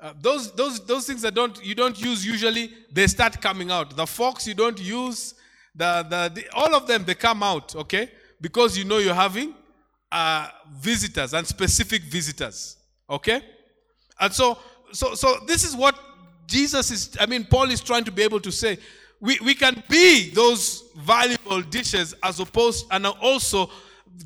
Uh, 0.00 0.12
those, 0.20 0.52
those, 0.52 0.84
those 0.86 1.06
things 1.06 1.22
that 1.22 1.34
don't, 1.34 1.64
you 1.64 1.74
don't 1.74 2.00
use 2.00 2.24
usually, 2.24 2.72
they 2.92 3.06
start 3.08 3.40
coming 3.40 3.70
out. 3.70 3.96
The 3.96 4.06
forks 4.06 4.46
you 4.46 4.54
don't 4.54 4.80
use, 4.80 5.34
the, 5.74 6.06
the, 6.08 6.32
the, 6.34 6.48
all 6.54 6.74
of 6.74 6.86
them, 6.86 7.04
they 7.04 7.14
come 7.14 7.42
out, 7.42 7.74
okay? 7.74 8.10
Because 8.40 8.78
you 8.78 8.84
know 8.84 8.98
you're 8.98 9.14
having 9.14 9.54
uh, 10.10 10.48
visitors 10.72 11.34
and 11.34 11.46
specific 11.46 12.02
visitors, 12.02 12.76
okay? 13.08 13.42
And 14.20 14.32
so, 14.32 14.58
so, 14.92 15.14
so 15.14 15.38
this 15.46 15.64
is 15.64 15.76
what 15.76 15.98
Jesus 16.46 16.90
is, 16.90 17.16
I 17.20 17.26
mean, 17.26 17.44
Paul 17.44 17.70
is 17.70 17.80
trying 17.80 18.04
to 18.04 18.12
be 18.12 18.22
able 18.22 18.40
to 18.40 18.50
say. 18.50 18.78
We, 19.20 19.38
we 19.44 19.54
can 19.54 19.82
be 19.88 20.30
those 20.30 20.84
valuable 20.96 21.60
dishes 21.62 22.14
as 22.22 22.40
opposed, 22.40 22.86
and 22.90 23.06
also 23.06 23.70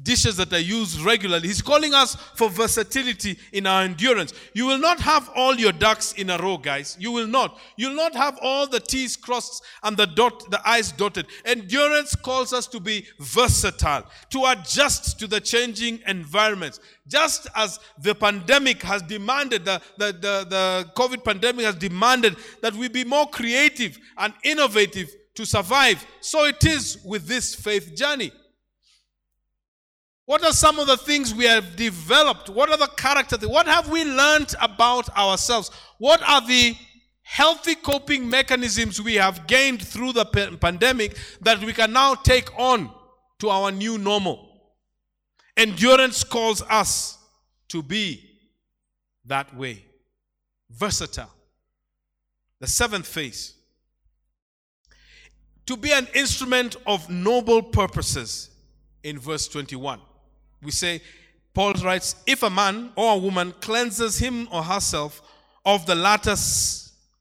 dishes 0.02 0.36
that 0.36 0.52
are 0.52 0.58
used 0.58 1.00
regularly. 1.00 1.48
He's 1.48 1.62
calling 1.62 1.94
us 1.94 2.14
for 2.34 2.48
versatility 2.48 3.38
in 3.52 3.66
our 3.66 3.82
endurance. 3.82 4.32
You 4.54 4.66
will 4.66 4.78
not 4.78 5.00
have 5.00 5.30
all 5.34 5.54
your 5.54 5.72
ducks 5.72 6.12
in 6.14 6.30
a 6.30 6.38
row, 6.38 6.56
guys. 6.56 6.96
You 6.98 7.12
will 7.12 7.26
not. 7.26 7.58
You'll 7.76 7.94
not 7.94 8.14
have 8.14 8.38
all 8.42 8.66
the 8.66 8.80
T's 8.80 9.16
crossed 9.16 9.62
and 9.82 9.96
the 9.96 10.06
dot, 10.06 10.50
the 10.50 10.60
I's 10.64 10.92
dotted. 10.92 11.26
Endurance 11.44 12.14
calls 12.14 12.52
us 12.52 12.66
to 12.68 12.80
be 12.80 13.06
versatile, 13.20 14.04
to 14.30 14.44
adjust 14.46 15.18
to 15.20 15.26
the 15.26 15.40
changing 15.40 16.00
environments. 16.06 16.80
Just 17.08 17.48
as 17.54 17.80
the 18.00 18.14
pandemic 18.14 18.82
has 18.82 19.02
demanded, 19.02 19.64
the, 19.64 19.82
the, 19.98 20.06
the, 20.06 20.46
the 20.48 20.90
COVID 20.94 21.24
pandemic 21.24 21.64
has 21.64 21.74
demanded 21.74 22.36
that 22.60 22.74
we 22.74 22.88
be 22.88 23.04
more 23.04 23.26
creative 23.28 23.98
and 24.16 24.32
innovative 24.44 25.10
to 25.34 25.46
survive, 25.46 26.04
so 26.20 26.44
it 26.44 26.64
is 26.64 26.98
with 27.04 27.26
this 27.26 27.54
faith 27.54 27.94
journey. 27.94 28.30
What 30.32 30.44
are 30.44 30.52
some 30.54 30.78
of 30.78 30.86
the 30.86 30.96
things 30.96 31.34
we 31.34 31.44
have 31.44 31.76
developed? 31.76 32.48
What 32.48 32.70
are 32.70 32.78
the 32.78 32.86
character? 32.86 33.36
What 33.46 33.66
have 33.66 33.90
we 33.90 34.02
learned 34.02 34.54
about 34.62 35.14
ourselves? 35.14 35.70
What 35.98 36.26
are 36.26 36.40
the 36.40 36.74
healthy 37.20 37.74
coping 37.74 38.30
mechanisms 38.30 38.98
we 38.98 39.16
have 39.16 39.46
gained 39.46 39.86
through 39.86 40.14
the 40.14 40.24
pandemic 40.58 41.18
that 41.42 41.60
we 41.62 41.74
can 41.74 41.92
now 41.92 42.14
take 42.14 42.48
on 42.58 42.90
to 43.40 43.50
our 43.50 43.70
new 43.70 43.98
normal? 43.98 44.72
Endurance 45.54 46.24
calls 46.24 46.62
us 46.62 47.18
to 47.68 47.82
be 47.82 48.24
that 49.26 49.54
way. 49.54 49.84
Versatile. 50.70 51.30
The 52.58 52.68
seventh 52.68 53.06
phase. 53.06 53.52
To 55.66 55.76
be 55.76 55.92
an 55.92 56.08
instrument 56.14 56.76
of 56.86 57.10
noble 57.10 57.62
purposes 57.62 58.48
in 59.02 59.18
verse 59.18 59.46
21 59.46 60.00
we 60.62 60.70
say, 60.70 61.02
Paul 61.54 61.74
writes, 61.84 62.16
if 62.26 62.42
a 62.42 62.50
man 62.50 62.92
or 62.96 63.14
a 63.14 63.18
woman 63.18 63.52
cleanses 63.60 64.18
him 64.18 64.48
or 64.50 64.62
herself 64.62 65.20
of 65.64 65.84
the 65.86 65.94
latter, 65.94 66.34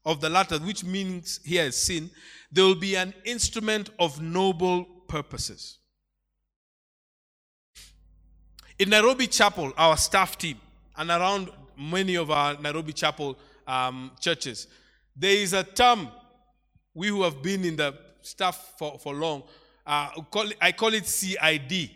of 0.04 0.20
the 0.20 0.30
latter, 0.30 0.58
which 0.58 0.84
means 0.84 1.40
here 1.44 1.64
is 1.64 1.76
sin, 1.76 2.10
there 2.50 2.64
will 2.64 2.74
be 2.74 2.96
an 2.96 3.12
instrument 3.24 3.90
of 3.98 4.20
noble 4.20 4.84
purposes. 5.08 5.78
In 8.78 8.90
Nairobi 8.90 9.26
Chapel, 9.26 9.72
our 9.76 9.96
staff 9.96 10.38
team, 10.38 10.58
and 10.96 11.10
around 11.10 11.50
many 11.78 12.16
of 12.16 12.30
our 12.30 12.58
Nairobi 12.60 12.92
Chapel 12.92 13.38
um, 13.66 14.12
churches, 14.18 14.66
there 15.14 15.36
is 15.36 15.52
a 15.52 15.62
term, 15.62 16.08
we 16.94 17.08
who 17.08 17.22
have 17.22 17.42
been 17.42 17.64
in 17.64 17.76
the 17.76 17.94
staff 18.22 18.74
for, 18.78 18.98
for 18.98 19.14
long, 19.14 19.42
uh, 19.86 20.08
I 20.60 20.72
call 20.72 20.94
it 20.94 21.06
CID 21.06 21.90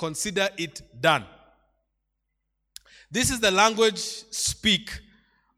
consider 0.00 0.48
it 0.56 0.80
done. 0.98 1.26
This 3.10 3.30
is 3.30 3.38
the 3.38 3.50
language 3.50 3.98
speak 3.98 4.98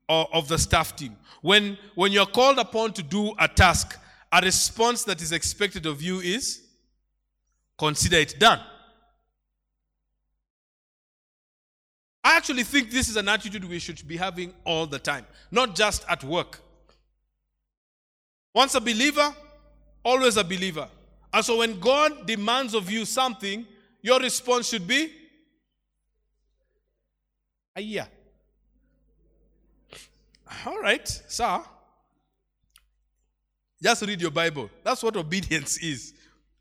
uh, 0.09 0.25
of 0.33 0.49
the 0.49 0.59
staff 0.59 0.97
team. 0.97 1.17
When, 1.43 1.79
when 1.95 2.11
you're 2.11 2.27
called 2.27 2.59
upon 2.59 2.93
to 2.95 3.05
do 3.05 3.33
a 3.39 3.47
task, 3.47 3.97
a 4.33 4.41
response 4.41 5.05
that 5.05 5.23
is 5.23 5.31
expected 5.31 5.87
of 5.87 6.03
you 6.03 6.19
is 6.19 6.61
consider 7.79 8.17
it 8.17 8.35
done. 8.41 8.61
I 12.25 12.37
actually 12.37 12.65
think 12.65 12.91
this 12.91 13.09
is 13.09 13.17
an 13.17 13.29
attitude 13.29 13.65
we 13.65 13.79
should 13.79 14.07
be 14.09 14.17
having 14.17 14.53
all 14.65 14.87
the 14.87 14.99
time, 14.99 15.25
not 15.53 15.77
just 15.77 16.05
at 16.09 16.25
work. 16.25 16.61
Once 18.53 18.75
a 18.75 18.81
believer, 18.81 19.35
always 20.05 20.37
a 20.37 20.45
believer. 20.45 20.89
And 21.33 21.45
so 21.45 21.59
when 21.59 21.79
God 21.79 22.27
demands 22.27 22.75
of 22.75 22.91
you 22.91 23.05
something, 23.05 23.67
your 24.03 24.19
response 24.21 24.69
should 24.69 24.87
be, 24.87 25.11
yeah. 27.77 28.07
All 30.67 30.81
right, 30.81 31.09
sir. 31.09 31.62
Just 33.83 34.03
read 34.07 34.21
your 34.21 34.31
Bible. 34.31 34.71
That's 34.85 35.03
what 35.03 35.17
obedience 35.17 35.79
is. 35.83 36.15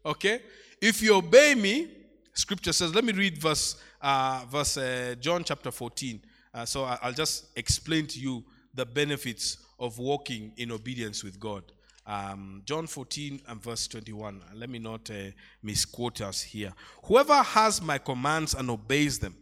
Okay? 0.05 0.41
If 0.81 1.01
you 1.01 1.15
obey 1.15 1.53
me, 1.55 1.89
scripture 2.33 2.73
says, 2.73 2.95
let 2.95 3.03
me 3.03 3.13
read 3.13 3.37
verse, 3.37 3.75
uh, 4.01 4.43
verse 4.49 4.77
uh, 4.77 5.15
John 5.19 5.43
chapter 5.43 5.69
14. 5.69 6.21
Uh, 6.53 6.65
so 6.65 6.83
I'll 6.83 7.13
just 7.13 7.45
explain 7.55 8.07
to 8.07 8.19
you 8.19 8.43
the 8.73 8.85
benefits 8.85 9.57
of 9.79 9.99
walking 9.99 10.53
in 10.57 10.71
obedience 10.71 11.23
with 11.23 11.39
God. 11.39 11.63
Um, 12.11 12.61
John 12.65 12.87
14 12.87 13.41
and 13.47 13.63
verse 13.63 13.87
21. 13.87 14.41
Let 14.53 14.69
me 14.69 14.79
not 14.79 15.09
uh, 15.09 15.31
misquote 15.63 16.19
us 16.19 16.41
here. 16.41 16.73
Whoever 17.05 17.35
has 17.35 17.81
my 17.81 17.99
commands 17.99 18.53
and 18.53 18.69
obeys 18.69 19.17
them, 19.17 19.33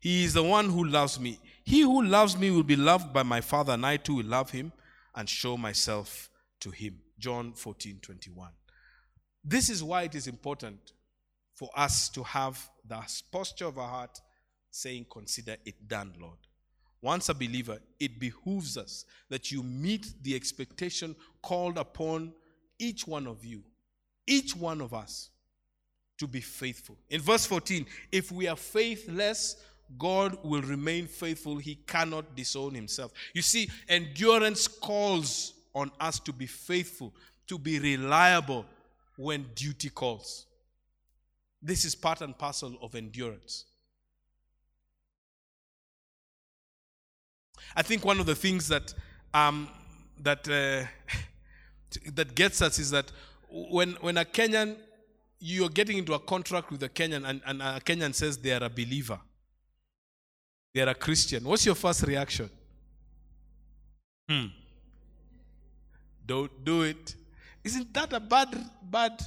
he 0.00 0.24
is 0.24 0.32
the 0.32 0.42
one 0.42 0.70
who 0.70 0.84
loves 0.84 1.20
me. 1.20 1.38
He 1.64 1.82
who 1.82 2.02
loves 2.02 2.38
me 2.38 2.50
will 2.50 2.62
be 2.62 2.76
loved 2.76 3.12
by 3.12 3.24
my 3.24 3.42
Father, 3.42 3.74
and 3.74 3.84
I 3.84 3.98
too 3.98 4.14
will 4.16 4.24
love 4.24 4.50
him 4.50 4.72
and 5.14 5.28
show 5.28 5.58
myself 5.58 6.30
to 6.60 6.70
him. 6.70 6.98
John 7.18 7.52
14 7.52 7.98
21. 8.00 8.48
This 9.44 9.68
is 9.68 9.84
why 9.84 10.04
it 10.04 10.14
is 10.14 10.26
important 10.26 10.92
for 11.54 11.68
us 11.76 12.08
to 12.08 12.22
have 12.22 12.70
the 12.88 13.02
posture 13.30 13.66
of 13.66 13.78
our 13.78 13.88
heart 13.88 14.18
saying, 14.70 15.04
Consider 15.12 15.56
it 15.66 15.86
done, 15.86 16.14
Lord. 16.18 16.38
Once 17.04 17.28
a 17.28 17.34
believer, 17.34 17.78
it 18.00 18.18
behooves 18.18 18.78
us 18.78 19.04
that 19.28 19.52
you 19.52 19.62
meet 19.62 20.14
the 20.22 20.34
expectation 20.34 21.14
called 21.42 21.76
upon 21.76 22.32
each 22.78 23.06
one 23.06 23.26
of 23.26 23.44
you, 23.44 23.62
each 24.26 24.56
one 24.56 24.80
of 24.80 24.94
us. 24.94 25.28
to 26.16 26.28
be 26.28 26.40
faithful. 26.40 26.96
In 27.10 27.20
verse 27.20 27.44
14, 27.44 27.84
if 28.12 28.30
we 28.30 28.46
are 28.46 28.56
faithless, 28.56 29.56
God 29.98 30.38
will 30.44 30.62
remain 30.62 31.08
faithful. 31.08 31.56
He 31.56 31.74
cannot 31.74 32.36
disown 32.36 32.72
himself. 32.72 33.12
You 33.34 33.42
see, 33.42 33.68
endurance 33.88 34.68
calls 34.68 35.54
on 35.74 35.90
us 35.98 36.20
to 36.20 36.32
be 36.32 36.46
faithful, 36.46 37.12
to 37.48 37.58
be 37.58 37.80
reliable 37.80 38.64
when 39.16 39.46
duty 39.56 39.90
calls. 39.90 40.46
This 41.60 41.84
is 41.84 41.96
part 41.96 42.20
and 42.20 42.38
parcel 42.38 42.78
of 42.80 42.94
endurance. 42.94 43.64
I 47.76 47.82
think 47.82 48.04
one 48.04 48.20
of 48.20 48.26
the 48.26 48.34
things 48.34 48.68
that 48.68 48.94
um, 49.32 49.68
that 50.20 50.48
uh, 50.48 50.86
that 52.14 52.34
gets 52.34 52.62
us 52.62 52.78
is 52.78 52.90
that 52.90 53.10
when 53.50 53.92
when 54.00 54.16
a 54.18 54.24
Kenyan 54.24 54.76
you're 55.40 55.68
getting 55.68 55.98
into 55.98 56.14
a 56.14 56.18
contract 56.18 56.70
with 56.70 56.82
a 56.82 56.88
Kenyan 56.88 57.28
and, 57.28 57.42
and 57.46 57.60
a 57.60 57.80
Kenyan 57.84 58.14
says 58.14 58.38
they 58.38 58.52
are 58.52 58.64
a 58.64 58.70
believer, 58.70 59.18
they 60.72 60.80
are 60.80 60.88
a 60.88 60.94
Christian. 60.94 61.44
What's 61.44 61.66
your 61.66 61.74
first 61.74 62.02
reaction? 62.04 62.48
Hmm. 64.28 64.46
Don't 66.24 66.64
do 66.64 66.82
it. 66.82 67.14
Isn't 67.62 67.92
that 67.92 68.12
a 68.12 68.20
bad 68.20 68.48
bad? 68.82 69.20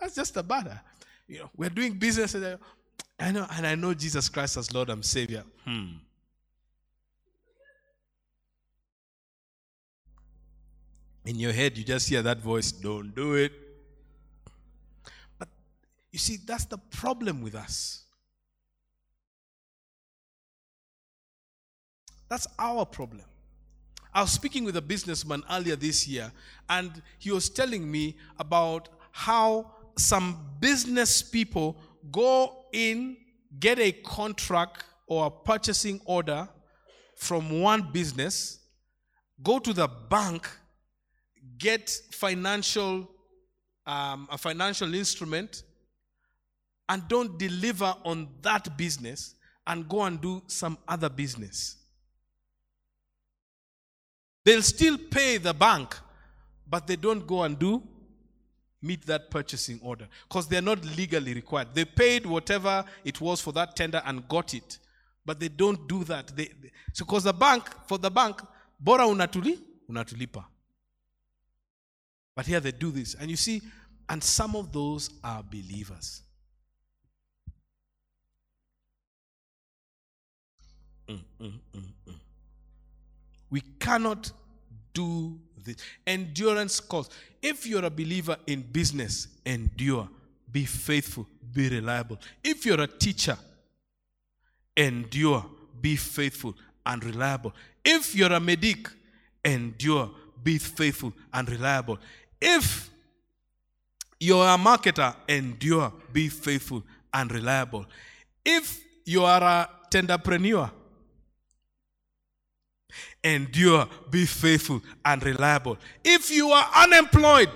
That's 0.00 0.14
just 0.14 0.36
a 0.36 0.42
bad. 0.42 0.80
You 1.26 1.40
know, 1.40 1.50
we're 1.56 1.70
doing 1.70 1.94
business. 1.94 2.34
And 2.34 2.58
I 3.18 3.32
know, 3.32 3.46
and 3.50 3.66
I 3.66 3.74
know 3.74 3.94
Jesus 3.94 4.28
Christ 4.28 4.56
as 4.56 4.72
Lord 4.72 4.90
and 4.90 5.04
Savior. 5.04 5.44
Hmm. 5.64 5.94
In 11.26 11.40
your 11.40 11.52
head, 11.52 11.76
you 11.76 11.82
just 11.82 12.08
hear 12.08 12.22
that 12.22 12.38
voice, 12.38 12.70
don't 12.70 13.14
do 13.14 13.34
it. 13.34 13.52
But 15.38 15.48
you 16.12 16.20
see, 16.20 16.38
that's 16.46 16.64
the 16.66 16.78
problem 16.78 17.42
with 17.42 17.56
us. 17.56 18.04
That's 22.28 22.46
our 22.58 22.86
problem. 22.86 23.24
I 24.14 24.22
was 24.22 24.30
speaking 24.30 24.64
with 24.64 24.76
a 24.76 24.82
businessman 24.82 25.42
earlier 25.50 25.76
this 25.76 26.08
year, 26.08 26.32
and 26.68 27.02
he 27.18 27.30
was 27.30 27.50
telling 27.50 27.90
me 27.90 28.16
about 28.38 28.88
how 29.10 29.72
some 29.98 30.38
business 30.60 31.22
people 31.22 31.76
go 32.10 32.64
in, 32.72 33.16
get 33.58 33.78
a 33.78 33.92
contract 33.92 34.84
or 35.06 35.26
a 35.26 35.30
purchasing 35.30 36.00
order 36.04 36.48
from 37.16 37.60
one 37.60 37.90
business, 37.92 38.60
go 39.42 39.58
to 39.58 39.72
the 39.72 39.88
bank, 39.88 40.48
get 41.58 41.90
financial 42.12 43.08
um, 43.86 44.28
a 44.30 44.38
financial 44.38 44.92
instrument 44.94 45.62
and 46.88 47.06
don't 47.08 47.38
deliver 47.38 47.94
on 48.04 48.28
that 48.42 48.76
business 48.76 49.34
and 49.66 49.88
go 49.88 50.02
and 50.02 50.20
do 50.20 50.42
some 50.46 50.78
other 50.86 51.08
business. 51.08 51.76
They'll 54.44 54.62
still 54.62 54.96
pay 54.98 55.38
the 55.38 55.54
bank, 55.54 55.96
but 56.68 56.86
they 56.86 56.96
don't 56.96 57.26
go 57.26 57.42
and 57.42 57.58
do 57.58 57.82
meet 58.82 59.04
that 59.06 59.30
purchasing 59.30 59.80
order 59.82 60.06
because 60.28 60.46
they're 60.46 60.62
not 60.62 60.84
legally 60.96 61.34
required. 61.34 61.68
They 61.74 61.84
paid 61.84 62.26
whatever 62.26 62.84
it 63.04 63.20
was 63.20 63.40
for 63.40 63.52
that 63.52 63.74
tender 63.74 64.00
and 64.04 64.28
got 64.28 64.54
it, 64.54 64.78
but 65.24 65.40
they 65.40 65.48
don't 65.48 65.88
do 65.88 66.04
that. 66.04 66.28
They, 66.36 66.44
they 66.44 66.70
so 66.92 67.04
because 67.04 67.24
the 67.24 67.32
bank 67.32 67.68
for 67.88 67.98
the 67.98 68.10
bank, 68.10 68.40
bora 68.78 69.04
unatuli 69.04 69.58
unatulipa. 69.90 70.44
But 72.36 72.46
here 72.46 72.60
they 72.60 72.70
do 72.70 72.90
this. 72.90 73.14
And 73.14 73.30
you 73.30 73.36
see, 73.36 73.62
and 74.08 74.22
some 74.22 74.54
of 74.54 74.70
those 74.70 75.10
are 75.24 75.42
believers. 75.42 76.22
Mm, 81.08 81.20
mm, 81.40 81.52
mm, 81.74 81.82
mm. 82.08 82.14
we 83.48 83.60
cannot 83.80 84.30
do 84.92 85.38
this. 85.64 85.76
Endurance 86.06 86.80
calls. 86.80 87.08
If 87.40 87.66
you're 87.66 87.84
a 87.84 87.90
believer 87.90 88.36
in 88.46 88.62
business, 88.62 89.28
endure, 89.46 90.08
be 90.50 90.64
faithful, 90.64 91.26
be 91.54 91.68
reliable. 91.68 92.18
If 92.42 92.66
you're 92.66 92.80
a 92.80 92.86
teacher, 92.88 93.38
endure, 94.76 95.46
be 95.80 95.96
faithful 95.96 96.54
and 96.84 97.02
reliable. 97.04 97.52
If 97.84 98.14
you're 98.14 98.32
a 98.32 98.40
medic, 98.40 98.88
endure, 99.44 100.10
be 100.42 100.58
faithful 100.58 101.12
and 101.32 101.48
reliable. 101.48 101.98
If 102.40 102.90
you're 104.20 104.44
a 104.46 104.56
marketer, 104.56 105.14
endure, 105.28 105.92
be 106.12 106.28
faithful 106.28 106.82
and 107.12 107.30
reliable. 107.32 107.86
If 108.44 108.82
you 109.04 109.24
are 109.24 109.42
a 109.42 109.68
tenderpreneur, 109.90 110.70
endure, 113.22 113.88
be 114.10 114.26
faithful 114.26 114.82
and 115.04 115.22
reliable. 115.22 115.78
If 116.04 116.30
you 116.30 116.50
are 116.50 116.68
unemployed, 116.74 117.50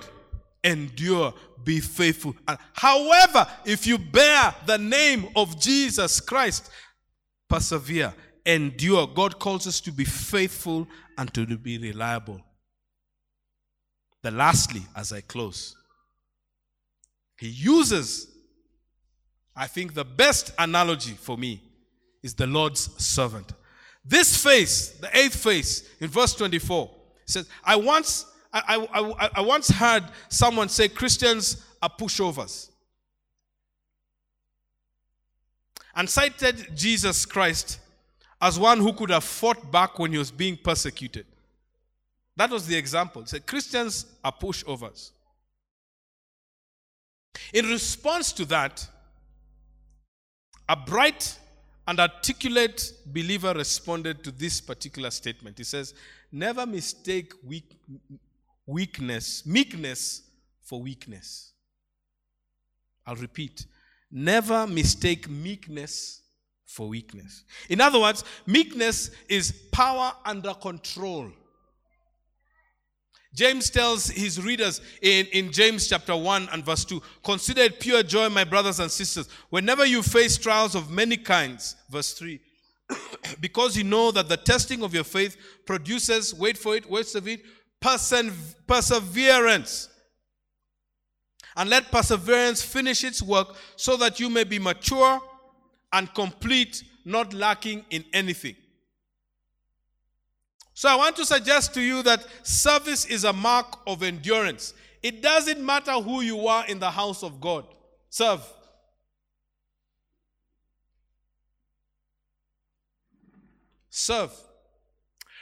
endure, 0.65 1.35
be 1.65 1.81
faithful. 1.81 2.35
However, 2.73 3.47
if 3.65 3.87
you 3.87 3.99
bear 3.99 4.55
the 4.67 4.79
name 4.79 5.29
of 5.37 5.61
Jesus 5.61 6.21
Christ, 6.21 6.71
persevere, 7.49 8.15
endure. 8.47 9.07
God 9.07 9.39
calls 9.39 9.67
us 9.67 9.81
to 9.83 9.93
be 9.93 10.05
faithful 10.05 10.87
and 11.19 11.33
to 11.35 11.47
be 11.59 11.79
reliable. 11.79 12.41
The 14.23 14.31
lastly, 14.31 14.83
as 14.95 15.13
I 15.13 15.23
close, 15.23 15.77
he 17.39 17.49
uses, 17.49 18.29
I 19.57 19.67
think 19.67 19.95
the 19.95 20.05
best 20.05 20.53
analogy 20.59 21.13
for 21.13 21.39
me 21.39 21.63
is 22.23 22.35
the 22.35 22.47
Lord's 22.47 22.91
servant. 23.03 23.53
This 24.05 24.43
face, 24.43 24.91
the 24.91 25.09
eighth 25.17 25.37
face, 25.37 25.89
in 26.01 26.09
verse 26.09 26.35
24, 26.35 26.91
says, 27.25 27.49
I 27.65 27.77
once, 27.77 28.27
I, 28.53 28.87
I, 28.93 29.31
I 29.37 29.41
once 29.41 29.69
heard 29.69 30.05
someone 30.29 30.69
say 30.69 30.89
Christians 30.89 31.65
are 31.83 31.91
pushovers. 31.91 32.69
And 35.95 36.09
cited 36.09 36.77
Jesus 36.77 37.25
Christ 37.25 37.79
as 38.41 38.59
one 38.59 38.81
who 38.81 38.93
could 38.93 39.11
have 39.11 39.25
fought 39.25 39.71
back 39.71 39.99
when 39.99 40.13
he 40.13 40.19
was 40.19 40.31
being 40.31 40.57
persecuted. 40.57 41.27
That 42.41 42.49
was 42.49 42.67
the 42.67 42.75
example. 42.75 43.27
Said 43.27 43.47
Christians 43.47 44.07
are 44.25 44.33
pushovers. 44.33 45.11
In 47.53 47.67
response 47.67 48.33
to 48.33 48.47
that, 48.47 48.89
a 50.67 50.75
bright 50.75 51.39
and 51.87 52.01
articulate 52.01 52.95
believer 53.05 53.53
responded 53.53 54.25
to 54.25 54.31
this 54.31 54.59
particular 54.59 55.11
statement. 55.11 55.59
He 55.59 55.65
says, 55.65 55.93
Never 56.33 56.65
mistake 56.65 57.35
weak, 57.45 57.79
weakness, 58.65 59.45
meekness 59.45 60.23
for 60.63 60.81
weakness. 60.81 61.53
I'll 63.07 63.17
repeat. 63.17 63.67
Never 64.11 64.67
mistake 64.67 65.29
meekness 65.29 66.23
for 66.65 66.89
weakness. 66.89 67.45
In 67.69 67.83
other 67.83 68.01
words, 68.01 68.25
meekness 68.47 69.11
is 69.29 69.53
power 69.73 70.15
under 70.25 70.55
control. 70.55 71.33
James 73.35 73.71
tells 73.71 74.09
his 74.09 74.41
readers 74.41 74.81
in, 75.03 75.27
in 75.27 75.53
James 75.53 75.87
chapter 75.89 76.17
1 76.17 76.49
and 76.53 76.65
verse 76.65 76.85
2 76.85 77.01
Consider 77.23 77.63
it 77.63 77.79
pure 77.79 78.03
joy, 78.03 78.29
my 78.29 78.45
brothers 78.45 78.81
and 78.81 78.91
sisters, 78.91 79.29
whenever 79.51 79.87
you 79.87 80.03
face 80.03 80.37
trials 80.37 80.75
of 80.75 80.91
many 80.91 81.17
kinds. 81.17 81.77
Verse 81.89 82.13
3 82.15 82.41
Because 83.41 83.77
you 83.77 83.85
know 83.85 84.11
that 84.11 84.29
the 84.29 84.37
testing 84.37 84.83
of 84.83 84.93
your 84.93 85.05
faith 85.05 85.37
produces, 85.65 86.35
wait 86.35 86.59
for 86.59 86.75
it, 86.75 86.91
wait 86.91 87.07
for 87.07 87.21
it, 87.29 87.45
perseverance. 88.67 89.89
And 91.57 91.71
let 91.71 91.91
perseverance 91.91 92.63
finish 92.63 93.05
its 93.05 93.23
work 93.23 93.57
so 93.77 93.97
that 93.97 94.19
you 94.19 94.29
may 94.29 94.45
be 94.45 94.59
mature 94.59 95.21
and 95.93 96.13
complete, 96.15 96.83
not 97.05 97.33
lacking 97.35 97.85
in 97.91 98.05
anything. 98.13 98.57
So 100.81 100.89
I 100.89 100.95
want 100.95 101.15
to 101.17 101.27
suggest 101.27 101.75
to 101.75 101.83
you 101.83 102.03
that 102.05 102.25
service 102.43 103.05
is 103.05 103.25
a 103.25 103.35
mark 103.35 103.81
of 103.87 104.03
endurance. 104.03 104.73
It 105.03 105.21
doesn't 105.21 105.63
matter 105.63 105.93
who 105.93 106.23
you 106.23 106.49
are 106.49 106.67
in 106.69 106.79
the 106.79 106.91
house 106.91 107.23
of 107.23 107.39
God, 107.39 107.67
serve. 108.09 108.41
Serve. 113.91 114.33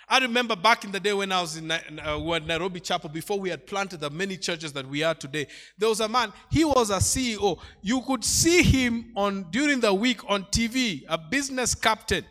I 0.09 0.19
remember 0.19 0.57
back 0.57 0.83
in 0.83 0.91
the 0.91 0.99
day 0.99 1.13
when 1.13 1.31
I 1.31 1.41
was 1.41 1.57
in 1.57 1.71
uh, 1.71 2.39
Nairobi 2.45 2.81
Chapel, 2.81 3.09
before 3.09 3.39
we 3.39 3.51
had 3.51 3.65
planted 3.65 4.01
the 4.01 4.11
many 4.11 4.37
churches 4.37 4.73
that 4.73 4.89
we 4.89 5.05
are 5.05 5.15
today, 5.15 5.47
there 5.79 5.89
was 5.89 6.01
a 6.01 6.09
man, 6.09 6.33
he 6.51 6.65
was 6.65 6.91
a 6.91 6.97
CEO. 6.97 7.61
You 7.81 8.01
could 8.01 8.25
see 8.25 8.65
him 8.65 9.13
on 9.15 9.47
during 9.53 9.79
the 9.79 9.95
week 9.95 10.29
on 10.29 10.47
TV, 10.47 11.05
a 11.09 11.17
business 11.17 11.77
captain 11.77 12.25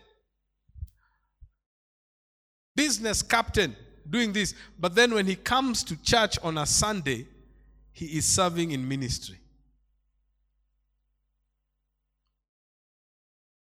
business 2.78 3.22
captain 3.22 3.74
doing 4.08 4.32
this. 4.32 4.54
But 4.78 4.94
then 4.94 5.12
when 5.12 5.26
he 5.26 5.34
comes 5.34 5.82
to 5.82 6.00
church 6.00 6.38
on 6.44 6.56
a 6.58 6.64
Sunday, 6.64 7.26
he 7.90 8.06
is 8.16 8.24
serving 8.24 8.70
in 8.70 8.86
ministry. 8.86 9.36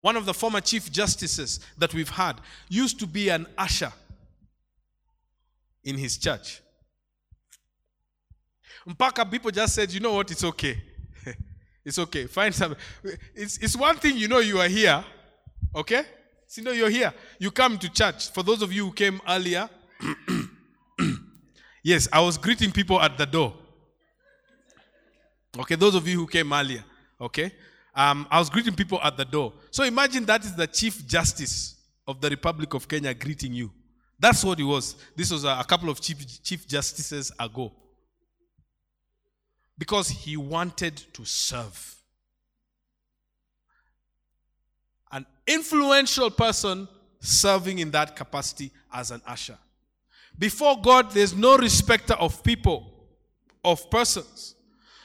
One 0.02 0.16
of 0.16 0.26
the 0.26 0.34
former 0.34 0.60
chief 0.60 0.92
justices 0.92 1.60
that 1.78 1.94
we've 1.94 2.10
had 2.10 2.42
used 2.68 3.00
to 3.00 3.06
be 3.06 3.30
an 3.30 3.46
usher 3.56 3.94
in 5.84 5.98
his 6.00 6.18
church. 6.18 6.62
Mpaka 8.90 9.30
people 9.30 9.52
just 9.52 9.76
said, 9.76 9.94
you 9.94 10.00
know 10.00 10.14
what, 10.14 10.32
it's 10.32 10.44
okay. 10.44 10.82
it's 11.86 12.00
okay. 12.00 12.26
Find 12.26 12.56
some. 12.56 12.76
It's, 13.36 13.60
it's 13.60 13.76
one 13.76 13.98
thing 13.98 14.18
you 14.18 14.28
know 14.28 14.40
you 14.40 14.60
are 14.60 14.68
here, 14.68 15.06
okay? 15.76 16.06
You 16.54 16.64
know 16.64 16.72
you're 16.72 16.90
here. 16.90 17.14
You 17.40 17.52
come 17.52 17.78
to 17.80 17.90
church. 17.90 18.32
For 18.32 18.44
those 18.44 18.62
of 18.62 18.72
you 18.72 18.86
who 18.86 18.94
came 18.94 19.20
earlier, 19.28 19.70
yes, 21.84 22.08
I 22.14 22.22
was 22.22 22.38
greeting 22.38 22.72
people 22.72 23.02
at 23.02 23.18
the 23.18 23.26
door. 23.26 23.54
Okay, 25.58 25.76
those 25.76 25.96
of 25.96 26.08
you 26.08 26.20
who 26.20 26.28
came 26.28 26.52
earlier, 26.54 26.84
okay? 27.20 27.52
Um, 27.96 28.28
I 28.30 28.40
was 28.40 28.50
greeting 28.50 28.76
people 28.76 29.00
at 29.02 29.16
the 29.16 29.26
door. 29.26 29.54
So 29.72 29.84
imagine 29.84 30.26
that 30.26 30.44
is 30.44 30.56
the 30.56 30.68
Chief 30.68 31.06
Justice 31.08 31.76
of 32.08 32.20
the 32.20 32.30
Republic 32.30 32.74
of 32.74 32.88
Kenya 32.88 33.14
greeting 33.14 33.54
you. 33.54 33.72
That's 34.20 34.44
what 34.44 34.60
it 34.60 34.64
was. 34.64 34.96
This 35.16 35.32
was 35.32 35.44
a, 35.44 35.58
a 35.60 35.64
couple 35.64 35.90
of 35.90 36.02
chief, 36.02 36.44
chief 36.44 36.68
justices 36.68 37.32
ago. 37.40 37.72
Because 39.78 40.10
he 40.10 40.38
wanted 40.38 40.98
to 41.14 41.26
serve. 41.26 41.95
An 45.16 45.26
influential 45.48 46.30
person 46.30 46.90
serving 47.22 47.80
in 47.80 47.90
that 47.92 48.18
capacity 48.18 48.70
as 48.92 49.12
an 49.12 49.22
usher. 49.26 49.58
Before 50.38 50.82
God, 50.82 51.12
there's 51.12 51.34
no 51.34 51.58
respecter 51.58 52.16
of 52.16 52.44
people, 52.44 52.92
of 53.64 53.90
persons. 53.90 54.56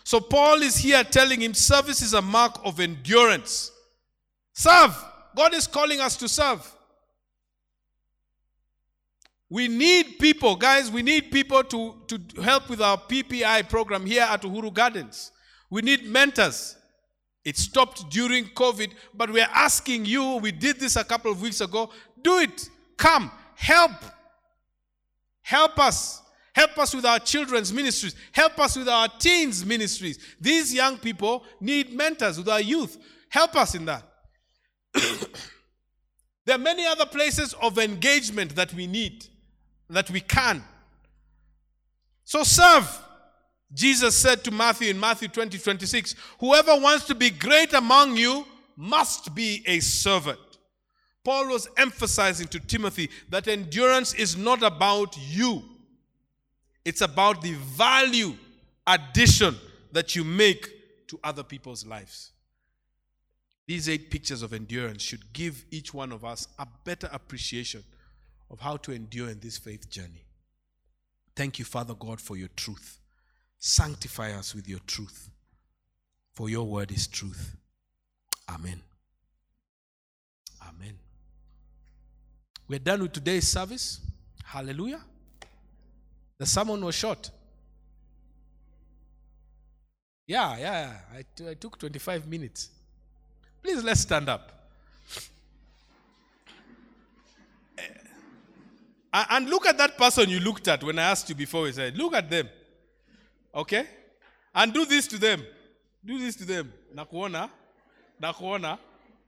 So 0.03 0.19
Paul 0.19 0.63
is 0.63 0.77
here 0.77 1.05
telling 1.05 1.41
him 1.41 1.55
service 1.55 2.03
is 2.03 2.15
a 2.15 2.21
mark 2.21 2.59
of 2.65 2.81
endurance. 2.81 3.71
Serve. 4.53 4.97
God 5.37 5.55
is 5.55 5.69
calling 5.69 6.01
us 6.01 6.17
to 6.17 6.29
serve. 6.29 6.69
We 9.49 9.69
need 9.69 10.19
people, 10.19 10.57
guys, 10.57 10.91
we 10.91 11.03
need 11.03 11.31
people 11.31 11.63
to, 11.63 11.95
to 12.09 12.43
help 12.43 12.69
with 12.69 12.81
our 12.81 12.99
PPI 12.99 13.69
program 13.69 14.05
here 14.05 14.27
at 14.29 14.43
Uhuru 14.43 14.75
Gardens. 14.75 15.31
We 15.71 15.83
need 15.83 16.05
mentors. 16.05 16.77
It 17.45 17.57
stopped 17.57 18.11
during 18.11 18.47
COVID, 18.47 18.93
but 19.15 19.31
we're 19.31 19.49
asking 19.53 20.05
you, 20.05 20.37
we 20.37 20.53
did 20.53 20.79
this 20.79 20.97
a 20.97 21.05
couple 21.05 21.33
of 21.33 21.41
weeks 21.41 21.61
ago, 21.61 21.91
do 22.23 22.39
it. 22.39 22.69
Come, 22.97 23.31
help. 23.55 23.93
Help 25.41 25.79
us. 25.79 26.23
Help 26.53 26.77
us 26.79 26.95
with 26.95 27.07
our 27.07 27.19
children's 27.19 27.73
ministries. 27.73 28.15
Help 28.33 28.59
us 28.59 28.77
with 28.77 28.89
our 28.89 29.09
teens' 29.19 29.65
ministries. 29.65 30.19
These 30.41 30.75
young 30.75 30.99
people 30.99 31.45
need 31.61 31.95
mentors 31.95 32.37
with 32.37 32.49
our 32.49 32.61
youth. 32.61 32.99
Help 33.31 33.57
us 33.57 33.75
in 33.75 33.87
that. 33.87 34.05
there 36.45 36.57
are 36.57 36.59
many 36.59 36.85
other 36.85 37.07
places 37.07 37.55
of 37.55 37.79
engagement 37.79 38.55
that 38.57 38.75
we 38.75 38.87
need, 38.87 39.27
that 39.89 40.11
we 40.11 40.21
can. 40.21 40.63
So 42.25 42.43
serve. 42.43 42.87
Jesus 43.73 44.17
said 44.17 44.43
to 44.45 44.51
Matthew 44.51 44.91
in 44.91 44.99
Matthew 44.99 45.29
20 45.29 45.59
26, 45.59 46.15
Whoever 46.41 46.77
wants 46.77 47.07
to 47.07 47.15
be 47.15 47.31
great 47.31 47.73
among 47.73 48.17
you 48.17 48.47
must 48.77 49.35
be 49.35 49.63
a 49.67 49.81
servant. 49.81 50.39
Paul 51.23 51.49
was 51.49 51.69
emphasizing 51.77 52.49
to 52.49 52.59
Timothy 52.59 53.11
that 53.29 53.47
endurance 53.47 54.15
is 54.15 54.37
not 54.37 54.63
about 54.63 55.17
you, 55.19 55.63
it's 56.85 57.03
about 57.03 57.43
the 57.43 57.53
value 57.53 58.35
addition 58.87 59.57
that 59.93 60.17
you 60.17 60.25
make 60.25 61.09
to 61.09 61.21
other 61.23 61.43
people's 61.43 61.87
lives. 61.87 62.33
These 63.67 63.89
eight 63.89 64.11
pictures 64.11 64.43
of 64.43 64.53
endurance 64.53 65.03
should 65.03 65.33
give 65.33 65.65
each 65.71 65.95
one 65.95 66.11
of 66.11 66.25
us 66.25 66.49
a 66.59 66.67
better 66.85 67.09
appreciation 67.13 67.85
of 68.51 68.59
how 68.59 68.77
to 68.79 68.93
endure 68.93 69.29
in 69.29 69.39
this 69.39 69.59
faith 69.59 69.89
journey. 69.89 70.25
Thank 71.37 71.59
you, 71.61 71.65
Father 71.65 71.95
God, 71.95 72.21
for 72.21 72.37
your 72.37 72.49
truth. 72.57 72.99
Sanctify 73.63 74.33
us 74.33 74.55
with 74.55 74.67
your 74.67 74.79
truth, 74.87 75.29
for 76.33 76.49
your 76.49 76.65
word 76.67 76.91
is 76.91 77.07
truth. 77.07 77.55
Amen. 78.49 78.81
Amen. 80.67 80.95
We're 82.67 82.79
done 82.79 83.03
with 83.03 83.13
today's 83.13 83.47
service. 83.47 84.01
Hallelujah. 84.45 85.03
The 86.39 86.47
sermon 86.47 86.83
was 86.83 86.95
short. 86.95 87.31
Yeah, 90.27 90.57
yeah. 90.59 90.97
I, 91.13 91.25
t- 91.37 91.49
I 91.49 91.55
took 91.55 91.79
25 91.79 92.27
minutes. 92.27 92.71
Please 93.63 93.85
let's 93.85 94.01
stand 94.01 94.31
up. 94.31 94.71
Uh, 99.13 99.25
and 99.31 99.51
look 99.51 99.67
at 99.67 99.77
that 99.77 99.99
person 99.99 100.31
you 100.31 100.41
looked 100.41 100.67
at 100.69 100.83
when 100.83 100.99
I 100.99 101.11
asked 101.11 101.29
you 101.29 101.35
before. 101.35 101.63
We 101.63 101.73
said, 101.73 101.99
look 101.99 102.15
at 102.15 102.31
them. 102.31 102.49
Okay? 103.55 103.87
And 104.55 104.73
do 104.73 104.85
this 104.85 105.07
to 105.09 105.19
them. 105.19 105.45
Do 106.05 106.19
this 106.19 106.37
to 106.37 106.45
them. 106.45 106.73
Nakuona. 106.95 107.51
Nakuona. 108.23 108.79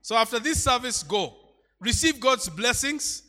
So 0.01 0.17
after 0.17 0.39
this 0.39 0.63
service, 0.63 1.03
go. 1.03 1.35
Receive 1.81 2.21
God's 2.21 2.49
blessings 2.49 3.23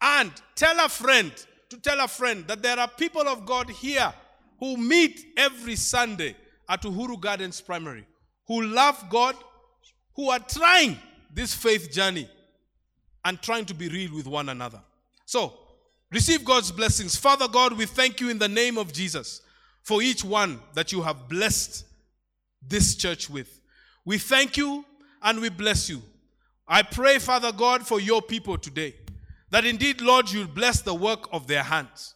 and 0.00 0.30
tell 0.54 0.84
a 0.84 0.88
friend 0.88 1.32
to 1.70 1.76
tell 1.78 2.00
a 2.00 2.08
friend 2.08 2.46
that 2.46 2.62
there 2.62 2.78
are 2.78 2.88
people 2.88 3.28
of 3.28 3.44
God 3.44 3.68
here 3.68 4.12
who 4.58 4.76
meet 4.76 5.34
every 5.36 5.76
Sunday 5.76 6.34
at 6.68 6.82
Uhuru 6.82 7.20
Gardens 7.20 7.60
Primary, 7.60 8.06
who 8.46 8.62
love 8.62 9.04
God, 9.10 9.36
who 10.14 10.30
are 10.30 10.38
trying 10.38 10.98
this 11.32 11.54
faith 11.54 11.90
journey 11.92 12.28
and 13.24 13.40
trying 13.42 13.66
to 13.66 13.74
be 13.74 13.88
real 13.88 14.14
with 14.14 14.26
one 14.26 14.48
another. 14.48 14.80
So, 15.26 15.52
receive 16.10 16.44
God's 16.44 16.72
blessings. 16.72 17.16
Father 17.16 17.46
God, 17.46 17.74
we 17.74 17.84
thank 17.84 18.20
you 18.20 18.30
in 18.30 18.38
the 18.38 18.48
name 18.48 18.78
of 18.78 18.92
Jesus 18.92 19.42
for 19.88 20.02
each 20.02 20.22
one 20.22 20.60
that 20.74 20.92
you 20.92 21.00
have 21.00 21.30
blessed 21.30 21.86
this 22.60 22.94
church 22.94 23.30
with. 23.30 23.58
We 24.04 24.18
thank 24.18 24.58
you 24.58 24.84
and 25.22 25.40
we 25.40 25.48
bless 25.48 25.88
you. 25.88 26.02
I 26.68 26.82
pray, 26.82 27.18
Father 27.18 27.52
God, 27.52 27.86
for 27.86 27.98
your 27.98 28.20
people 28.20 28.58
today. 28.58 28.96
That 29.50 29.64
indeed, 29.64 30.02
Lord, 30.02 30.30
you 30.30 30.46
bless 30.46 30.82
the 30.82 30.92
work 30.92 31.30
of 31.32 31.46
their 31.46 31.62
hands. 31.62 32.14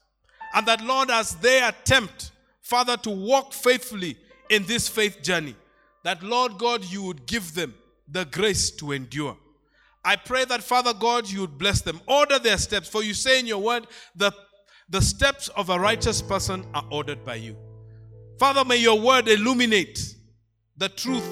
And 0.52 0.66
that, 0.66 0.84
Lord, 0.84 1.10
as 1.10 1.34
they 1.36 1.62
attempt, 1.62 2.32
Father, 2.60 2.98
to 2.98 3.10
walk 3.10 3.54
faithfully 3.54 4.18
in 4.50 4.66
this 4.66 4.86
faith 4.86 5.22
journey, 5.22 5.56
that, 6.04 6.22
Lord 6.22 6.58
God, 6.58 6.84
you 6.84 7.02
would 7.04 7.24
give 7.24 7.54
them 7.54 7.74
the 8.06 8.26
grace 8.26 8.70
to 8.72 8.92
endure. 8.92 9.38
I 10.04 10.16
pray 10.16 10.44
that, 10.44 10.62
Father 10.62 10.92
God, 10.92 11.26
you 11.30 11.40
would 11.40 11.56
bless 11.56 11.80
them. 11.80 12.02
Order 12.06 12.38
their 12.38 12.58
steps. 12.58 12.90
For 12.90 13.02
you 13.02 13.14
say 13.14 13.40
in 13.40 13.46
your 13.46 13.62
word, 13.62 13.86
that 14.16 14.34
the 14.92 15.00
steps 15.00 15.48
of 15.48 15.70
a 15.70 15.80
righteous 15.80 16.20
person 16.20 16.66
are 16.74 16.84
ordered 16.90 17.24
by 17.24 17.36
you. 17.36 17.56
Father, 18.38 18.62
may 18.62 18.76
your 18.76 19.00
word 19.00 19.26
illuminate 19.26 20.16
the 20.76 20.90
truth, 20.90 21.26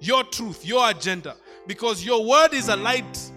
your 0.00 0.22
truth, 0.22 0.64
your 0.64 0.88
agenda, 0.90 1.34
because 1.66 2.04
your 2.04 2.24
word 2.24 2.54
is 2.54 2.68
a 2.68 2.76
light 2.76 3.30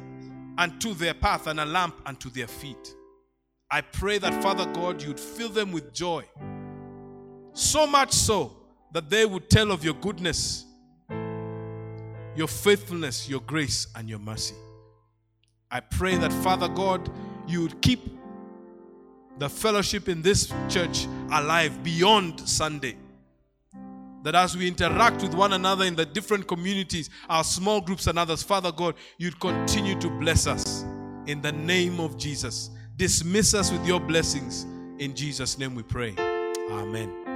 unto 0.60 0.94
their 0.94 1.16
path 1.16 1.48
and 1.48 1.60
a 1.60 1.66
lamp 1.66 2.00
unto 2.06 2.30
their 2.30 2.46
feet. 2.46 2.94
I 3.72 3.82
pray 3.82 4.20
that, 4.20 4.44
Father 4.44 4.72
God, 4.74 5.02
you'd 5.02 5.20
fill 5.20 5.50
them 5.50 5.72
with 5.72 5.92
joy. 5.92 6.24
So 7.54 7.88
much 7.88 8.14
so 8.14 8.58
that 8.92 9.10
they 9.10 9.26
would 9.26 9.50
tell 9.50 9.72
of 9.72 9.84
your 9.84 9.96
goodness, 9.96 10.66
your 12.36 12.48
faithfulness, 12.48 13.28
your 13.28 13.42
grace, 13.42 13.88
and 13.96 14.08
your 14.08 14.20
mercy. 14.20 14.56
I 15.72 15.80
pray 15.80 16.16
that, 16.18 16.32
Father 16.32 16.68
God, 16.68 17.10
you 17.48 17.64
would 17.64 17.82
keep 17.82 18.17
the 19.40 19.50
fellowship 19.50 20.10
in 20.10 20.22
this 20.22 20.52
church 20.70 21.08
alive 21.32 21.84
beyond 21.84 22.48
Sunday. 22.48 22.96
That 24.24 24.36
as 24.36 24.58
we 24.58 24.68
interact 24.68 25.22
with 25.22 25.34
one 25.34 25.54
another 25.54 25.86
in 25.86 25.96
the 25.96 26.06
different 26.06 26.48
communities, 26.48 27.10
our 27.30 27.44
small 27.44 27.80
groups 27.80 28.08
and 28.08 28.18
others, 28.18 28.44
Father 28.44 28.72
God, 28.72 28.96
you'd 29.18 29.40
continue 29.40 30.00
to 30.00 30.10
bless 30.10 30.48
us 30.48 30.84
in 31.28 31.42
the 31.42 31.52
name 31.52 32.00
of 32.00 32.18
Jesus. 32.18 32.72
Dismiss 32.98 33.54
us 33.54 33.72
with 33.72 33.86
your 33.86 34.00
blessings. 34.00 34.66
In 35.00 35.16
Jesus' 35.16 35.58
name 35.58 35.76
we 35.76 35.84
pray. 35.84 36.16
Amen. 36.72 37.27